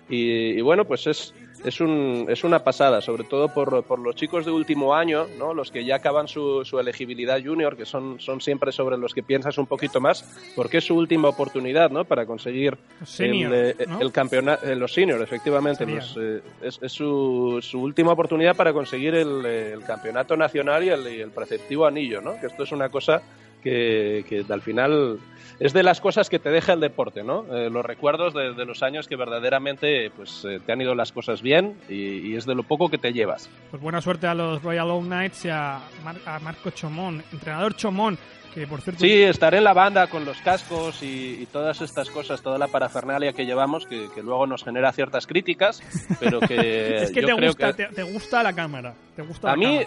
Y, 0.09 0.51
y 0.59 0.61
bueno, 0.61 0.85
pues 0.85 1.07
es, 1.09 1.35
es, 1.65 1.81
un, 1.81 2.27
es 2.29 2.45
una 2.45 2.61
pasada, 2.61 3.01
sobre 3.01 3.25
todo 3.25 3.49
por, 3.49 3.83
por 3.85 3.99
los 3.99 4.15
chicos 4.15 4.45
de 4.45 4.51
último 4.51 4.95
año, 4.95 5.27
¿no? 5.39 5.55
los 5.55 5.71
que 5.71 5.85
ya 5.85 5.97
acaban 5.97 6.29
su, 6.29 6.65
su 6.65 6.79
elegibilidad 6.79 7.43
junior, 7.43 7.77
que 7.77 7.85
son, 7.85 8.21
son 8.21 8.41
siempre 8.41 8.73
sobre 8.73 8.97
los 8.97 9.15
que 9.15 9.23
piensas 9.23 9.59
un 9.59 9.67
poquito 9.67 10.01
más, 10.01 10.25
porque 10.55 10.79
es 10.79 10.85
su 10.85 10.95
última 10.95 11.29
oportunidad 11.29 11.91
¿no? 11.91 12.05
para 12.05 12.27
conseguir 12.27 12.77
senior, 13.05 13.55
el, 13.55 13.77
eh, 13.79 13.87
¿no? 13.87 14.01
el 14.01 14.13
campeonato, 14.13 14.67
eh, 14.67 14.77
los 14.77 14.93
senior, 14.93 15.21
efectivamente. 15.23 15.87
Los, 15.87 16.17
eh, 16.21 16.43
es 16.63 16.79
es 16.81 16.93
su, 16.93 17.59
su 17.63 17.81
última 17.81 18.13
oportunidad 18.13 18.57
para 18.57 18.73
conseguir 18.73 19.15
el, 19.15 19.45
el 19.45 19.85
campeonato 19.85 20.37
nacional 20.37 20.85
y 20.85 20.89
el, 20.89 21.07
y 21.13 21.21
el 21.21 21.31
preceptivo 21.31 21.87
anillo, 21.87 22.21
¿no? 22.21 22.41
que 22.41 22.47
esto 22.47 22.63
es 22.63 22.73
una 22.73 22.89
cosa 22.89 23.23
que, 23.63 24.25
que 24.29 24.45
al 24.53 24.63
final 24.63 25.19
es 25.61 25.73
de 25.73 25.83
las 25.83 26.01
cosas 26.01 26.29
que 26.29 26.39
te 26.39 26.51
deja 26.51 26.73
el 26.73 26.81
deporte, 26.81 27.25
¿no? 27.25 27.45
Eh, 27.53 27.69
los 27.71 27.85
recuerdos 27.85 28.33
de, 28.35 28.55
de 28.55 28.65
los 28.65 28.83
años 28.83 29.09
que 29.09 29.17
verdaderamente 29.17 30.11
pues, 30.17 30.45
eh, 30.45 30.61
te 30.65 30.73
han 30.73 30.81
ido 30.81 30.95
las 30.95 31.11
cosas 31.13 31.43
bien 31.43 31.75
y, 31.89 32.19
y 32.31 32.37
es 32.37 32.47
de 32.47 32.55
lo 32.55 32.63
poco 32.63 32.89
que 32.89 32.99
te 32.99 33.13
llevas. 33.13 33.49
Pues 33.71 33.83
buena 33.83 34.01
suerte 34.01 34.27
a 34.29 34.35
los 34.35 34.63
Royal 34.63 34.91
Oak 34.91 35.05
Knights 35.05 35.45
y 35.47 35.49
a, 35.49 35.81
Mar- 36.05 36.21
a 36.27 36.39
Marco 36.39 36.71
Chomón, 36.71 37.23
entrenador 37.33 37.75
Chomón, 37.75 38.19
que 38.55 38.67
por 38.67 38.81
cierto... 38.81 39.01
Sí, 39.01 39.23
estaré 39.23 39.59
en 39.59 39.65
la 39.65 39.73
banda 39.75 40.07
con 40.09 40.25
los 40.25 40.41
cascos 40.41 41.03
y, 41.03 41.39
y 41.43 41.47
todas 41.47 41.81
estas 41.81 42.11
cosas, 42.11 42.41
toda 42.43 42.59
la 42.59 42.69
parafernalia 42.69 43.33
que 43.33 43.45
llevamos, 43.47 43.87
que, 43.87 44.09
que 44.15 44.23
luego 44.23 44.47
nos 44.47 44.65
genera 44.65 44.93
ciertas 44.93 45.27
críticas, 45.27 45.83
pero 46.21 46.41
que 46.41 46.97
es 47.03 47.11
que 47.11 47.21
yo 47.23 47.29
te 47.29 47.35
creo 47.37 47.49
gusta, 47.49 47.73
que 47.73 47.87
te, 47.87 47.95
te 47.95 48.03
gusta 48.03 48.43
la 48.43 48.53
cámara. 48.53 48.95
Te 49.17 49.23
gusta 49.23 49.49
a 49.49 49.51
la 49.51 49.57
mí, 49.57 49.81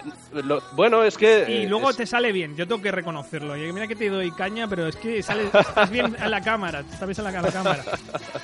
lo- 0.43 0.61
bueno, 0.73 1.03
es 1.05 1.17
que 1.17 1.45
Y 1.47 1.63
eh, 1.63 1.65
luego 1.69 1.89
es- 1.91 1.95
te 1.95 2.05
sale 2.05 2.33
bien, 2.33 2.55
yo 2.57 2.67
tengo 2.67 2.81
que 2.81 2.91
reconocerlo. 2.91 3.55
Y 3.55 3.71
mira 3.71 3.87
que 3.87 3.95
te 3.95 4.09
doy 4.09 4.29
caña, 4.31 4.67
pero 4.67 4.87
es 4.87 4.95
que 4.97 5.23
sale, 5.23 5.43
estás 5.53 5.89
bien 5.89 6.17
a 6.19 6.27
la 6.27 6.41
cámara, 6.41 6.81
estás 6.81 7.07
bien 7.07 7.27
a 7.27 7.31
la, 7.31 7.39
a 7.39 7.41
la 7.43 7.51
cámara. 7.51 7.83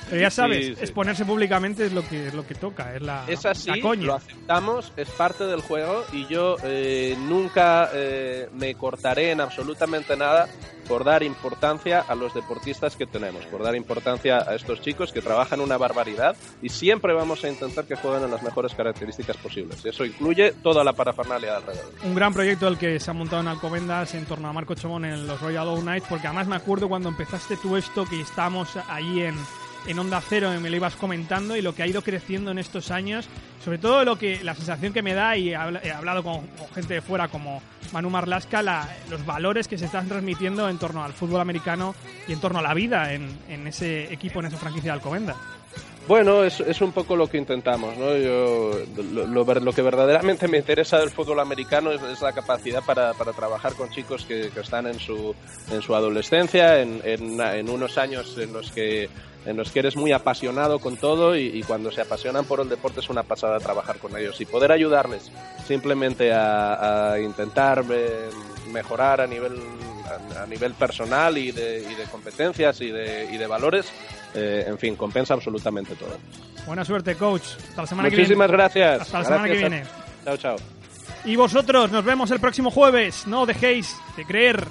Pero 0.08 0.20
ya 0.22 0.30
sabes, 0.30 0.66
Sí, 0.66 0.74
sí. 0.74 0.80
exponerse 0.80 1.24
públicamente 1.26 1.84
es 1.86 1.92
lo 1.92 2.06
que 2.08 2.28
es 2.28 2.34
lo 2.34 2.46
que 2.46 2.54
toca, 2.54 2.94
es 2.94 3.02
la, 3.02 3.24
es 3.28 3.44
así, 3.44 3.68
la 3.70 3.80
coña. 3.82 4.06
lo 4.06 4.14
aceptamos, 4.14 4.92
es 4.96 5.10
parte 5.10 5.44
del 5.44 5.60
juego 5.60 6.04
y 6.12 6.26
yo 6.26 6.56
eh, 6.64 7.14
nunca 7.18 7.90
eh, 7.92 8.48
me 8.54 8.74
cortaré 8.74 9.32
en 9.32 9.42
absolutamente 9.42 10.07
nada 10.16 10.48
por 10.88 11.04
dar 11.04 11.22
importancia 11.22 12.00
a 12.00 12.14
los 12.14 12.32
deportistas 12.34 12.96
que 12.96 13.06
tenemos, 13.06 13.44
por 13.46 13.62
dar 13.62 13.76
importancia 13.76 14.38
a 14.38 14.54
estos 14.54 14.80
chicos 14.80 15.12
que 15.12 15.20
trabajan 15.20 15.60
una 15.60 15.76
barbaridad 15.76 16.34
y 16.62 16.70
siempre 16.70 17.12
vamos 17.12 17.44
a 17.44 17.48
intentar 17.48 17.84
que 17.84 17.94
jueguen 17.94 18.24
en 18.24 18.30
las 18.30 18.42
mejores 18.42 18.74
características 18.74 19.36
posibles. 19.36 19.84
Eso 19.84 20.04
incluye 20.04 20.52
toda 20.62 20.82
la 20.82 20.94
parafernalia 20.94 21.50
de 21.50 21.56
alrededor. 21.56 21.92
Un 22.04 22.14
gran 22.14 22.32
proyecto 22.32 22.66
el 22.66 22.78
que 22.78 22.98
se 22.98 23.10
ha 23.10 23.14
montado 23.14 23.42
en 23.42 23.48
Alcobendas 23.48 24.14
en 24.14 24.24
torno 24.24 24.48
a 24.48 24.52
Marco 24.52 24.74
Chomón 24.74 25.04
en 25.04 25.26
los 25.26 25.40
Royal 25.40 25.68
Oak 25.68 25.82
Knights, 25.82 26.06
porque 26.08 26.26
además 26.26 26.46
me 26.46 26.56
acuerdo 26.56 26.88
cuando 26.88 27.10
empezaste 27.10 27.56
tú 27.58 27.76
esto, 27.76 28.06
que 28.06 28.20
estábamos 28.20 28.76
ahí 28.88 29.20
en, 29.20 29.36
en 29.86 29.98
Onda 29.98 30.20
Cero, 30.26 30.50
me 30.60 30.68
lo 30.70 30.76
ibas 30.76 30.96
comentando, 30.96 31.56
y 31.56 31.62
lo 31.62 31.74
que 31.74 31.82
ha 31.82 31.86
ido 31.86 32.02
creciendo 32.02 32.50
en 32.50 32.58
estos 32.58 32.90
años, 32.90 33.28
sobre 33.64 33.78
todo 33.78 34.04
lo 34.04 34.16
que 34.18 34.42
la 34.44 34.54
sensación 34.54 34.92
que 34.92 35.02
me 35.02 35.14
da, 35.14 35.36
y 35.36 35.50
he 35.50 35.56
habla- 35.56 35.80
he 35.82 35.90
hablado 35.90 36.22
con, 36.22 36.46
con 36.46 36.68
gente 36.74 36.94
de 36.94 37.00
fuera 37.02 37.28
como 37.28 37.62
Manu 37.92 38.10
Marlasca, 38.10 38.62
la- 38.62 38.88
los 39.10 39.24
valores 39.24 39.66
que 39.68 39.78
se 39.78 39.86
están 39.86 40.08
transmitiendo 40.08 40.68
en 40.68 40.78
torno 40.78 41.04
al 41.04 41.12
fútbol 41.14 41.40
americano 41.40 41.94
y 42.26 42.32
en 42.32 42.40
torno 42.40 42.58
a 42.58 42.62
la 42.62 42.74
vida 42.74 43.12
en, 43.14 43.28
en 43.48 43.66
ese 43.66 44.12
equipo, 44.12 44.40
en 44.40 44.46
esa 44.46 44.56
franquicia 44.58 44.90
de 44.92 44.94
Alcobendas. 44.98 45.36
Bueno, 46.08 46.42
es, 46.42 46.80
un 46.80 46.92
poco 46.92 47.16
lo 47.16 47.26
que 47.26 47.36
intentamos, 47.36 47.94
¿no? 47.98 48.16
Yo, 48.16 48.72
lo, 49.12 49.44
lo 49.44 49.72
que 49.74 49.82
verdaderamente 49.82 50.48
me 50.48 50.56
interesa 50.56 50.98
del 50.98 51.10
fútbol 51.10 51.38
americano 51.38 51.92
es, 51.92 52.22
la 52.22 52.32
capacidad 52.32 52.82
para, 52.82 53.12
trabajar 53.12 53.74
con 53.74 53.90
chicos 53.90 54.24
que, 54.24 54.46
están 54.46 54.86
en 54.86 54.98
su, 54.98 55.34
en 55.70 55.82
su 55.82 55.94
adolescencia, 55.94 56.80
en, 56.80 57.68
unos 57.68 57.98
años 57.98 58.38
en 58.38 58.54
los 58.54 58.72
que 58.72 59.10
en 59.44 59.56
los 59.56 59.70
que 59.70 59.78
eres 59.78 59.96
muy 59.96 60.12
apasionado 60.12 60.78
con 60.78 60.96
todo 60.96 61.36
y, 61.36 61.62
cuando 61.62 61.92
se 61.92 62.00
apasionan 62.00 62.46
por 62.46 62.60
el 62.60 62.70
deporte 62.70 63.00
es 63.00 63.10
una 63.10 63.22
pasada 63.22 63.60
trabajar 63.60 63.98
con 63.98 64.16
ellos 64.16 64.40
y 64.40 64.46
poder 64.46 64.72
ayudarles 64.72 65.30
simplemente 65.66 66.32
a, 66.32 67.12
a 67.12 67.20
intentar 67.20 67.84
eh, 67.90 68.30
mejorar 68.72 69.20
a 69.20 69.26
nivel 69.26 69.60
a, 70.34 70.42
a 70.42 70.46
nivel 70.46 70.72
personal 70.72 71.36
y 71.36 71.52
de, 71.52 71.80
y 71.80 71.94
de 71.94 72.04
competencias 72.10 72.80
y 72.80 72.90
de, 72.90 73.28
y 73.30 73.36
de 73.36 73.46
valores 73.46 73.92
eh, 74.34 74.64
en 74.66 74.78
fin, 74.78 74.96
compensa 74.96 75.34
absolutamente 75.34 75.94
todo. 75.94 76.16
Buena 76.66 76.84
suerte, 76.84 77.14
coach. 77.14 77.42
Hasta 77.70 77.82
la 77.82 77.86
semana 77.86 78.08
Muchísimas 78.10 78.46
que 78.48 78.52
viene. 78.52 78.62
gracias. 78.62 79.00
Hasta 79.02 79.18
la 79.20 79.24
semana 79.24 79.44
que 79.46 79.54
viene. 79.54 79.84
Chao, 80.24 80.36
chao. 80.36 80.56
Y 81.24 81.36
vosotros, 81.36 81.90
nos 81.90 82.04
vemos 82.04 82.30
el 82.30 82.40
próximo 82.40 82.70
jueves. 82.70 83.26
No 83.26 83.46
dejéis 83.46 83.96
de 84.16 84.24
creer. 84.24 84.64